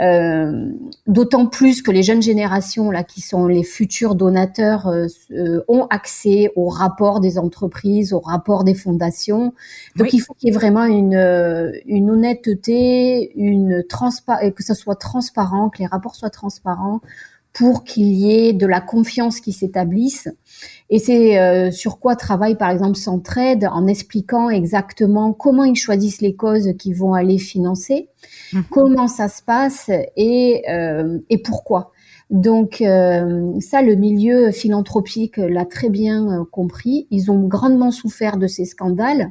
Euh, 0.00 0.72
d'autant 1.06 1.46
plus 1.46 1.80
que 1.80 1.92
les 1.92 2.02
jeunes 2.02 2.22
générations 2.22 2.90
là, 2.90 3.04
qui 3.04 3.20
sont 3.20 3.46
les 3.46 3.62
futurs 3.62 4.16
donateurs, 4.16 4.88
euh, 4.88 5.06
euh, 5.30 5.62
ont 5.68 5.86
accès 5.88 6.50
aux 6.56 6.68
rapports 6.68 7.20
des 7.20 7.38
entreprises, 7.38 8.12
aux 8.12 8.20
rapports 8.20 8.64
des 8.64 8.74
fondations. 8.74 9.54
Donc 9.96 10.12
il 10.12 10.18
faut 10.18 10.34
qu'il 10.34 10.48
y 10.48 10.52
ait 10.52 10.54
vraiment 10.54 10.84
une, 10.84 11.14
une 11.86 12.10
honnêteté, 12.10 13.32
une 13.36 13.84
transpa 13.88 14.50
que 14.50 14.64
ça 14.64 14.74
soit 14.74 14.96
transparent, 14.96 15.70
que 15.70 15.78
les 15.78 15.86
rapports 15.86 16.16
soient 16.16 16.30
transparents 16.30 17.00
pour 17.54 17.84
qu'il 17.84 18.12
y 18.12 18.32
ait 18.32 18.52
de 18.52 18.66
la 18.66 18.80
confiance 18.80 19.40
qui 19.40 19.52
s'établisse. 19.52 20.28
Et 20.90 20.98
c'est 20.98 21.38
euh, 21.38 21.70
sur 21.70 22.00
quoi 22.00 22.16
travaille 22.16 22.56
par 22.56 22.68
exemple 22.70 22.96
Centraide 22.96 23.68
en 23.72 23.86
expliquant 23.86 24.50
exactement 24.50 25.32
comment 25.32 25.64
ils 25.64 25.76
choisissent 25.76 26.20
les 26.20 26.34
causes 26.34 26.74
qu'ils 26.78 26.96
vont 26.96 27.14
aller 27.14 27.38
financer, 27.38 28.08
mhm. 28.52 28.64
comment 28.70 29.06
ça 29.06 29.28
se 29.28 29.40
passe 29.40 29.88
et, 30.16 30.64
euh, 30.68 31.18
et 31.30 31.38
pourquoi. 31.38 31.92
Donc 32.30 32.80
euh, 32.80 33.52
ça, 33.60 33.82
le 33.82 33.94
milieu 33.94 34.50
philanthropique 34.50 35.36
l'a 35.36 35.64
très 35.64 35.90
bien 35.90 36.44
compris. 36.50 37.06
Ils 37.10 37.30
ont 37.30 37.46
grandement 37.46 37.92
souffert 37.92 38.36
de 38.36 38.48
ces 38.48 38.64
scandales. 38.64 39.30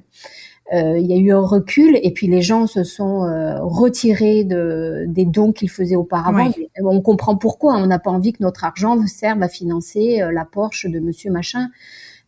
Euh, 0.71 0.97
il 0.97 1.05
y 1.05 1.13
a 1.13 1.17
eu 1.17 1.31
un 1.33 1.45
recul 1.45 1.99
et 2.01 2.11
puis 2.11 2.27
les 2.27 2.41
gens 2.41 2.67
se 2.67 2.83
sont 2.83 3.23
euh, 3.23 3.59
retirés 3.61 4.45
de, 4.45 5.03
des 5.07 5.25
dons 5.25 5.51
qu'ils 5.51 5.69
faisaient 5.69 5.97
auparavant. 5.97 6.51
On 6.81 7.01
comprend 7.01 7.35
pourquoi. 7.35 7.75
On 7.75 7.85
n'a 7.85 7.99
pas 7.99 8.11
envie 8.11 8.31
que 8.31 8.41
notre 8.41 8.63
argent 8.63 9.05
serve 9.05 9.43
à 9.43 9.49
financer 9.49 10.21
euh, 10.21 10.31
la 10.31 10.45
Porsche 10.45 10.87
de 10.87 10.99
Monsieur 10.99 11.31
Machin. 11.31 11.69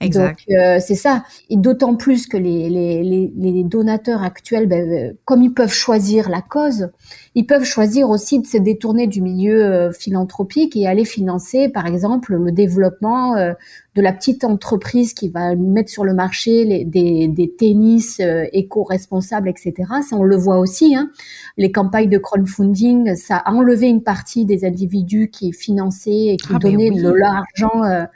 Exact. 0.01 0.39
Donc 0.49 0.57
euh, 0.57 0.79
c'est 0.81 0.95
ça. 0.95 1.23
Et 1.49 1.55
d'autant 1.55 1.95
plus 1.95 2.27
que 2.27 2.35
les, 2.35 2.69
les, 2.69 3.03
les, 3.03 3.31
les 3.37 3.63
donateurs 3.63 4.23
actuels, 4.23 4.67
ben, 4.67 4.91
euh, 4.91 5.13
comme 5.23 5.41
ils 5.41 5.53
peuvent 5.53 5.73
choisir 5.73 6.29
la 6.29 6.41
cause, 6.41 6.89
ils 7.33 7.45
peuvent 7.45 7.63
choisir 7.63 8.09
aussi 8.09 8.39
de 8.39 8.45
se 8.45 8.57
détourner 8.57 9.07
du 9.07 9.21
milieu 9.21 9.63
euh, 9.63 9.91
philanthropique 9.93 10.75
et 10.75 10.85
aller 10.85 11.05
financer, 11.05 11.69
par 11.69 11.85
exemple, 11.87 12.35
le 12.35 12.51
développement 12.51 13.35
de 13.35 14.01
la 14.01 14.11
petite 14.11 14.43
entreprise 14.43 15.13
qui 15.13 15.29
va 15.29 15.55
mettre 15.55 15.89
sur 15.89 16.03
le 16.03 16.13
marché 16.13 16.65
les, 16.65 16.83
des, 16.83 17.27
des, 17.29 17.49
tennis 17.49 18.21
éco-responsables, 18.51 19.47
etc. 19.47 19.73
Ça, 20.07 20.17
on 20.17 20.23
le 20.23 20.35
voit 20.35 20.59
aussi. 20.59 20.95
Hein. 20.95 21.09
Les 21.57 21.71
campagnes 21.71 22.09
de 22.09 22.17
crowdfunding, 22.17 23.15
ça 23.15 23.37
a 23.37 23.53
enlevé 23.53 23.87
une 23.87 24.03
partie 24.03 24.45
des 24.45 24.65
individus 24.65 25.29
qui 25.29 25.53
finançaient 25.53 26.33
et 26.33 26.37
qui 26.37 26.49
ah, 26.53 26.59
ben 26.59 26.71
donnaient 26.71 26.91
de 26.91 27.09
l'argent 27.09 28.07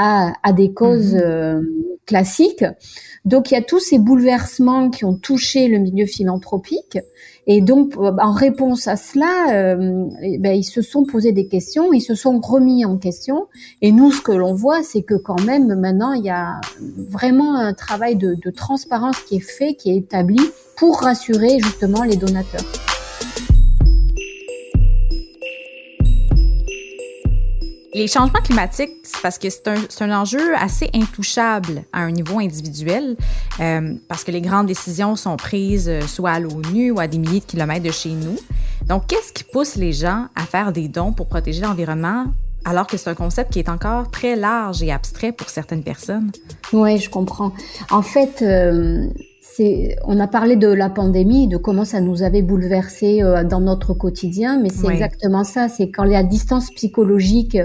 à, 0.00 0.52
des 0.52 0.72
causes 0.72 1.14
mhm. 1.14 1.22
euh, 1.22 1.62
classiques. 2.06 2.64
Donc 3.24 3.50
il 3.50 3.54
y 3.54 3.56
a 3.56 3.62
tous 3.62 3.80
ces 3.80 3.98
bouleversements 3.98 4.88
qui 4.90 5.04
ont 5.04 5.14
touché 5.14 5.68
le 5.68 5.78
milieu 5.78 6.06
philanthropique. 6.06 6.98
Et 7.46 7.60
donc, 7.60 7.96
euh, 7.96 8.12
en 8.20 8.32
réponse 8.32 8.86
à 8.86 8.96
cela, 8.96 9.52
euh, 9.52 10.06
eh 10.22 10.38
ben, 10.38 10.52
ils 10.52 10.64
se 10.64 10.82
sont 10.82 11.04
posé 11.04 11.32
des 11.32 11.48
questions, 11.48 11.92
ils 11.92 12.00
se 12.00 12.14
sont 12.14 12.38
remis 12.40 12.84
en 12.84 12.96
question. 12.96 13.48
Et 13.82 13.92
nous, 13.92 14.12
ce 14.12 14.20
que 14.20 14.32
l'on 14.32 14.54
voit, 14.54 14.82
c'est 14.82 15.02
que 15.02 15.14
quand 15.14 15.40
même, 15.42 15.74
maintenant, 15.74 16.12
il 16.12 16.24
y 16.24 16.30
a 16.30 16.60
vraiment 17.08 17.56
un 17.56 17.74
travail 17.74 18.16
de, 18.16 18.34
de 18.34 18.50
transparence 18.50 19.18
qui 19.20 19.36
est 19.36 19.40
fait, 19.40 19.74
qui 19.74 19.90
est 19.90 19.96
établi 19.96 20.40
pour 20.76 21.00
rassurer 21.00 21.58
justement 21.60 22.04
les 22.04 22.16
donateurs. 22.16 22.89
Les 27.92 28.06
changements 28.06 28.40
climatiques, 28.40 28.92
c'est 29.02 29.20
parce 29.20 29.36
que 29.36 29.50
c'est 29.50 29.66
un, 29.66 30.10
un, 30.10 30.20
enjeu 30.20 30.54
assez 30.56 30.88
intouchable 30.94 31.82
à 31.92 32.00
un 32.00 32.12
niveau 32.12 32.38
individuel, 32.38 33.16
euh, 33.58 33.94
parce 34.06 34.22
que 34.22 34.30
les 34.30 34.40
grandes 34.40 34.66
décisions 34.66 35.16
sont 35.16 35.36
prises 35.36 35.88
euh, 35.88 36.00
soit 36.02 36.30
à 36.30 36.38
l'ONU 36.38 36.92
ou 36.92 37.00
à 37.00 37.08
des 37.08 37.18
milliers 37.18 37.40
de 37.40 37.44
kilomètres 37.44 37.84
de 37.84 37.90
chez 37.90 38.10
nous. 38.10 38.36
Donc, 38.86 39.08
qu'est-ce 39.08 39.32
qui 39.32 39.42
pousse 39.42 39.74
les 39.74 39.92
gens 39.92 40.26
à 40.36 40.42
faire 40.42 40.72
des 40.72 40.86
dons 40.86 41.12
pour 41.12 41.26
protéger 41.26 41.62
l'environnement 41.62 42.26
alors 42.64 42.86
que 42.86 42.96
c'est 42.96 43.10
un 43.10 43.14
concept 43.14 43.54
qui 43.54 43.58
est 43.58 43.68
encore 43.68 44.10
très 44.10 44.36
large 44.36 44.82
et 44.82 44.92
abstrait 44.92 45.32
pour 45.32 45.48
certaines 45.48 45.82
personnes? 45.82 46.30
Oui, 46.72 46.98
je 46.98 47.10
comprends. 47.10 47.52
En 47.90 48.02
fait, 48.02 48.42
euh, 48.42 49.08
on 50.04 50.18
a 50.20 50.26
parlé 50.26 50.56
de 50.56 50.68
la 50.68 50.90
pandémie, 50.90 51.48
de 51.48 51.56
comment 51.56 51.84
ça 51.84 52.00
nous 52.00 52.22
avait 52.22 52.42
bouleversé 52.42 53.22
euh, 53.22 53.44
dans 53.44 53.60
notre 53.60 53.94
quotidien, 53.94 54.60
mais 54.60 54.70
c'est 54.70 54.88
exactement 54.88 55.44
ça. 55.44 55.68
C'est 55.68 55.90
quand 55.90 56.04
la 56.04 56.22
distance 56.22 56.70
psychologique 56.70 57.58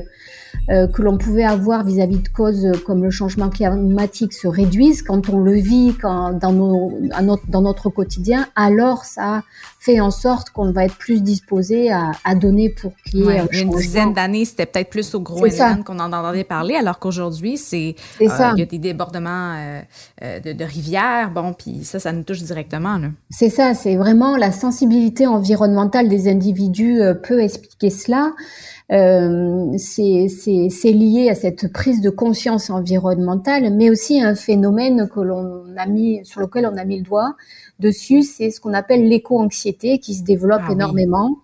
euh, 0.69 0.88
que 0.88 1.01
l'on 1.01 1.17
pouvait 1.17 1.43
avoir 1.43 1.84
vis-à-vis 1.84 2.19
de 2.19 2.27
causes 2.29 2.71
comme 2.86 3.03
le 3.03 3.12
changement 3.12 3.49
climatique 3.49 4.34
se 4.34 4.47
réduisent, 4.47 5.03
quand 5.03 5.29
on 5.29 5.39
le 5.39 5.53
vit 5.53 5.93
quand, 6.01 6.34
dans, 6.34 6.53
nos, 6.53 6.99
notre, 7.21 7.47
dans 7.47 7.62
notre 7.62 7.89
quotidien, 7.89 8.47
alors 8.55 9.05
ça 9.05 9.43
fait 9.86 10.00
en 10.00 10.10
sorte 10.10 10.50
qu'on 10.50 10.71
va 10.71 10.86
être 10.86 10.95
plus 10.95 11.21
disposé 11.21 11.91
à, 11.91 12.12
à 12.24 12.34
donner 12.34 12.69
pour 12.69 12.93
qu'il 13.06 13.19
y 13.19 13.21
ait 13.21 13.26
ouais, 13.26 13.41
Une 13.52 13.69
dizaine 13.69 14.13
d'années, 14.13 14.45
c'était 14.45 14.65
peut-être 14.65 14.89
plus 14.89 15.13
au 15.13 15.19
Groenland 15.19 15.84
qu'on 15.84 16.00
en 16.00 16.12
entendait 16.12 16.43
parler, 16.43 16.76
alors 16.76 16.98
qu'aujourd'hui, 16.98 17.58
c'est 17.58 17.95
euh, 18.21 18.28
il 18.54 18.60
y 18.60 18.63
a 18.63 18.65
des 18.65 18.80
débordements 18.80 19.54
euh, 19.56 19.82
euh, 20.24 20.39
de, 20.39 20.54
de, 20.54 20.63
rivières, 20.63 21.30
bon, 21.32 21.54
puis 21.54 21.84
ça, 21.84 22.00
ça 22.00 22.12
nous 22.12 22.24
touche 22.24 22.41
directement. 22.41 23.00
C'est 23.30 23.50
ça, 23.50 23.74
c'est 23.74 23.95
vraiment 23.95 24.38
la 24.38 24.52
sensibilité 24.52 25.28
environnementale 25.28 26.10
des 26.10 26.28
individus 26.28 27.02
peut 27.21 27.41
expliquer 27.41 27.89
cela. 27.91 28.34
Euh, 28.91 29.76
c'est 29.78 30.91
lié 30.91 31.30
à 31.30 31.36
cette 31.36 31.71
prise 31.74 32.02
de 32.02 32.12
conscience 32.12 32.69
environnementale, 32.69 33.74
mais 33.74 33.89
aussi 33.89 34.21
à 34.21 34.28
un 34.28 34.36
phénomène 34.36 35.10
que 35.10 35.19
l'on 35.19 35.65
a 35.76 35.88
mis, 35.88 36.24
sur 36.24 36.41
lequel 36.41 36.69
on 36.71 36.78
a 36.78 36.86
mis 36.86 37.00
le 37.00 37.04
doigt 37.04 37.36
dessus, 37.80 38.21
c'est 38.21 38.52
ce 38.52 38.62
qu'on 38.62 38.74
appelle 38.74 39.08
l'éco-anxiété 39.08 39.74
qui 40.01 40.15
se 40.15 40.23
développe 40.23 40.63
ah 40.67 40.71
énormément. 40.71 41.38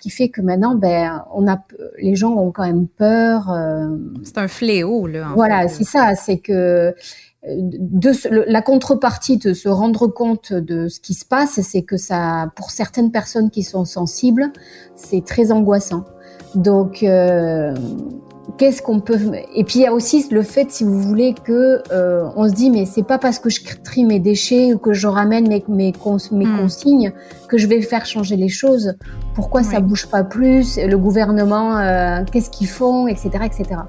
qui 0.00 0.10
fait 0.10 0.28
que 0.28 0.40
maintenant, 0.40 0.74
ben, 0.74 1.24
on 1.32 1.46
a, 1.46 1.62
les 1.98 2.16
gens 2.16 2.32
ont 2.32 2.50
quand 2.50 2.66
même 2.66 2.88
peur. 2.88 3.50
Euh, 3.50 3.96
c'est 4.24 4.38
un 4.38 4.48
fléau, 4.48 5.06
là. 5.06 5.32
voilà, 5.34 5.68
c'est 5.68 5.84
ça. 5.84 6.14
C'est 6.14 6.38
que 6.38 6.94
de, 7.44 8.50
la 8.50 8.62
contrepartie 8.62 9.36
de 9.36 9.52
se 9.52 9.68
rendre 9.68 10.06
compte 10.06 10.52
de 10.52 10.88
ce 10.88 11.00
qui 11.00 11.14
se 11.14 11.24
passe, 11.24 11.60
c'est 11.60 11.82
que 11.82 11.96
ça, 11.96 12.50
pour 12.56 12.70
certaines 12.70 13.10
personnes 13.10 13.50
qui 13.50 13.62
sont 13.62 13.84
sensibles, 13.84 14.52
c'est 14.94 15.24
très 15.24 15.50
angoissant. 15.50 16.04
Donc, 16.54 17.02
euh, 17.02 17.74
qu'est-ce 18.58 18.82
qu'on 18.82 19.00
peut 19.00 19.18
Et 19.54 19.64
puis 19.64 19.80
il 19.80 19.82
y 19.82 19.86
a 19.86 19.92
aussi 19.92 20.26
le 20.30 20.42
fait, 20.42 20.70
si 20.70 20.84
vous 20.84 21.00
voulez, 21.00 21.34
que 21.34 21.82
euh, 21.92 22.28
on 22.36 22.48
se 22.48 22.52
dit 22.52 22.70
mais 22.70 22.86
c'est 22.86 23.02
pas 23.02 23.18
parce 23.18 23.38
que 23.38 23.50
je 23.50 23.60
trie 23.82 24.04
mes 24.04 24.18
déchets 24.18 24.74
ou 24.74 24.78
que 24.78 24.92
je 24.92 25.06
ramène 25.06 25.48
mes 25.48 25.64
mes, 25.68 25.92
mes 26.32 26.46
hmm. 26.46 26.58
consignes 26.58 27.12
que 27.48 27.58
je 27.58 27.66
vais 27.66 27.80
faire 27.82 28.06
changer 28.06 28.36
les 28.36 28.48
choses. 28.48 28.94
Pourquoi 29.34 29.62
ça 29.62 29.80
bouge 29.80 30.06
pas 30.06 30.24
plus? 30.24 30.78
Le 30.78 30.98
gouvernement, 30.98 31.78
euh, 31.78 32.22
qu'est-ce 32.30 32.50
qu'ils 32.50 32.68
font, 32.68 33.06
etc., 33.06 33.30
etc. 33.44 33.80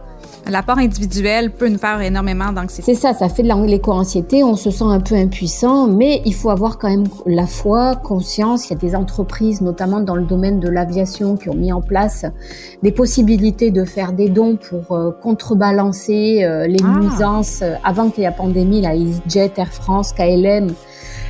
L'apport 0.50 0.78
individuel 0.78 1.52
peut 1.52 1.70
nous 1.70 1.78
faire 1.78 2.02
énormément 2.02 2.52
d'anxiété. 2.52 2.94
C'est 2.94 3.00
ça, 3.00 3.14
ça 3.14 3.30
fait 3.30 3.44
de 3.44 3.66
l'éco-anxiété, 3.66 4.44
on 4.44 4.56
se 4.56 4.72
sent 4.72 4.84
un 4.86 5.00
peu 5.00 5.16
impuissant, 5.16 5.88
mais 5.88 6.22
il 6.26 6.34
faut 6.34 6.50
avoir 6.50 6.78
quand 6.78 6.90
même 6.90 7.06
la 7.26 7.48
foi, 7.48 7.96
conscience. 7.96 8.68
Il 8.68 8.74
y 8.74 8.76
a 8.76 8.80
des 8.80 8.96
entreprises, 8.96 9.62
notamment 9.62 10.02
dans 10.02 10.16
le 10.16 10.26
domaine 10.26 10.60
de 10.60 10.68
l'aviation, 10.68 11.38
qui 11.38 11.50
ont 11.50 11.56
mis 11.56 11.72
en 11.72 11.82
place 11.82 12.26
des 12.82 12.92
possibilités 12.92 13.72
de 13.72 13.86
faire 13.86 14.12
des 14.12 14.30
dons 14.30 14.58
pour 14.58 14.98
euh, 14.98 15.12
contrebalancer 15.12 16.44
euh, 16.44 16.68
les 16.68 16.84
ah. 16.84 17.00
nuisances. 17.00 17.64
Avant 17.84 18.10
qu'il 18.10 18.24
y 18.24 18.26
ait 18.26 18.30
la 18.30 18.36
pandémie, 18.36 18.82
la 18.82 18.96
EasyJet, 18.96 19.54
Air 19.58 19.72
France, 19.72 20.12
KLM, 20.12 20.68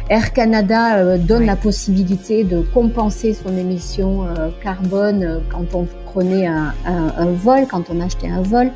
Air 0.09 0.33
Canada 0.33 1.17
donne 1.17 1.45
la 1.45 1.55
possibilité 1.55 2.43
de 2.43 2.61
compenser 2.61 3.33
son 3.33 3.57
émission 3.57 4.25
carbone 4.61 5.41
quand 5.49 5.73
on 5.73 5.87
prenait 6.05 6.45
un, 6.45 6.73
un, 6.85 7.31
vol, 7.31 7.65
quand 7.69 7.89
on 7.89 7.99
achetait 8.01 8.27
un 8.27 8.41
vol. 8.41 8.71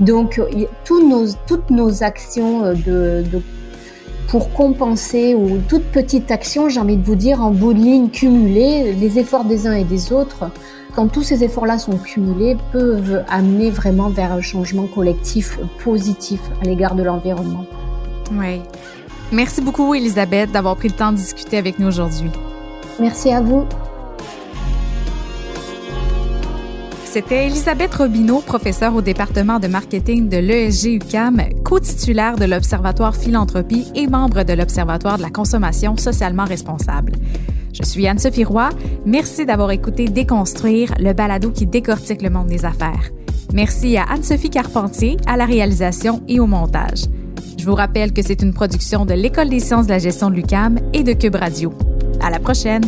Donc, 0.00 0.40
nos, 0.90 1.26
toutes 1.46 1.70
nos 1.70 2.02
actions 2.02 2.64
euh, 2.64 3.22
de, 3.22 3.40
pour 4.28 4.52
compenser 4.52 5.34
ou 5.34 5.58
toute 5.68 5.84
petite 5.84 6.30
action, 6.30 6.68
j'ai 6.68 6.80
envie 6.80 6.96
de 6.96 7.04
vous 7.04 7.14
dire, 7.14 7.40
en 7.40 7.50
bout 7.50 7.74
de 7.74 7.78
ligne 7.78 8.08
cumulée, 8.08 8.92
les 8.92 9.18
efforts 9.18 9.44
des 9.44 9.66
uns 9.66 9.74
et 9.74 9.84
des 9.84 10.12
autres, 10.12 10.50
quand 10.94 11.08
tous 11.08 11.22
ces 11.22 11.44
efforts-là 11.44 11.78
sont 11.78 11.96
cumulés, 11.98 12.56
peuvent 12.72 13.24
amener 13.28 13.70
vraiment 13.70 14.10
vers 14.10 14.32
un 14.32 14.40
changement 14.40 14.86
collectif 14.86 15.58
positif 15.82 16.40
à 16.62 16.64
l'égard 16.64 16.94
de 16.94 17.02
l'environnement. 17.02 17.66
Oui. 18.32 18.62
Merci 19.32 19.60
beaucoup, 19.60 19.94
Elisabeth, 19.94 20.52
d'avoir 20.52 20.76
pris 20.76 20.88
le 20.88 20.94
temps 20.94 21.12
de 21.12 21.16
discuter 21.16 21.56
avec 21.56 21.78
nous 21.78 21.86
aujourd'hui. 21.86 22.30
Merci 23.00 23.30
à 23.30 23.40
vous. 23.40 23.66
C'était 27.04 27.46
Elisabeth 27.46 27.94
Robineau, 27.94 28.40
professeure 28.40 28.94
au 28.96 29.00
département 29.00 29.60
de 29.60 29.68
marketing 29.68 30.28
de 30.28 30.36
l'ESG 30.36 30.94
UCAM, 30.94 31.40
co-titulaire 31.64 32.34
de 32.34 32.44
l'Observatoire 32.44 33.14
Philanthropie 33.14 33.86
et 33.94 34.08
membre 34.08 34.42
de 34.42 34.52
l'Observatoire 34.52 35.16
de 35.16 35.22
la 35.22 35.30
consommation 35.30 35.96
socialement 35.96 36.44
responsable. 36.44 37.12
Je 37.72 37.84
suis 37.84 38.08
Anne-Sophie 38.08 38.44
Roy. 38.44 38.70
Merci 39.06 39.46
d'avoir 39.46 39.70
écouté 39.70 40.06
Déconstruire, 40.06 40.92
le 40.98 41.12
balado 41.12 41.50
qui 41.50 41.66
décortique 41.66 42.22
le 42.22 42.30
monde 42.30 42.48
des 42.48 42.64
affaires. 42.64 43.10
Merci 43.52 43.96
à 43.96 44.04
Anne-Sophie 44.04 44.50
Carpentier, 44.50 45.16
à 45.28 45.36
la 45.36 45.44
réalisation 45.44 46.20
et 46.26 46.40
au 46.40 46.46
montage. 46.46 47.04
Je 47.64 47.70
vous 47.70 47.76
rappelle 47.76 48.12
que 48.12 48.20
c'est 48.20 48.42
une 48.42 48.52
production 48.52 49.06
de 49.06 49.14
l'École 49.14 49.48
des 49.48 49.58
sciences 49.58 49.86
de 49.86 49.92
la 49.92 49.98
gestion 49.98 50.28
de 50.28 50.34
l'UCAM 50.34 50.78
et 50.92 51.02
de 51.02 51.14
Cube 51.14 51.36
Radio. 51.36 51.72
À 52.20 52.28
la 52.28 52.38
prochaine! 52.38 52.84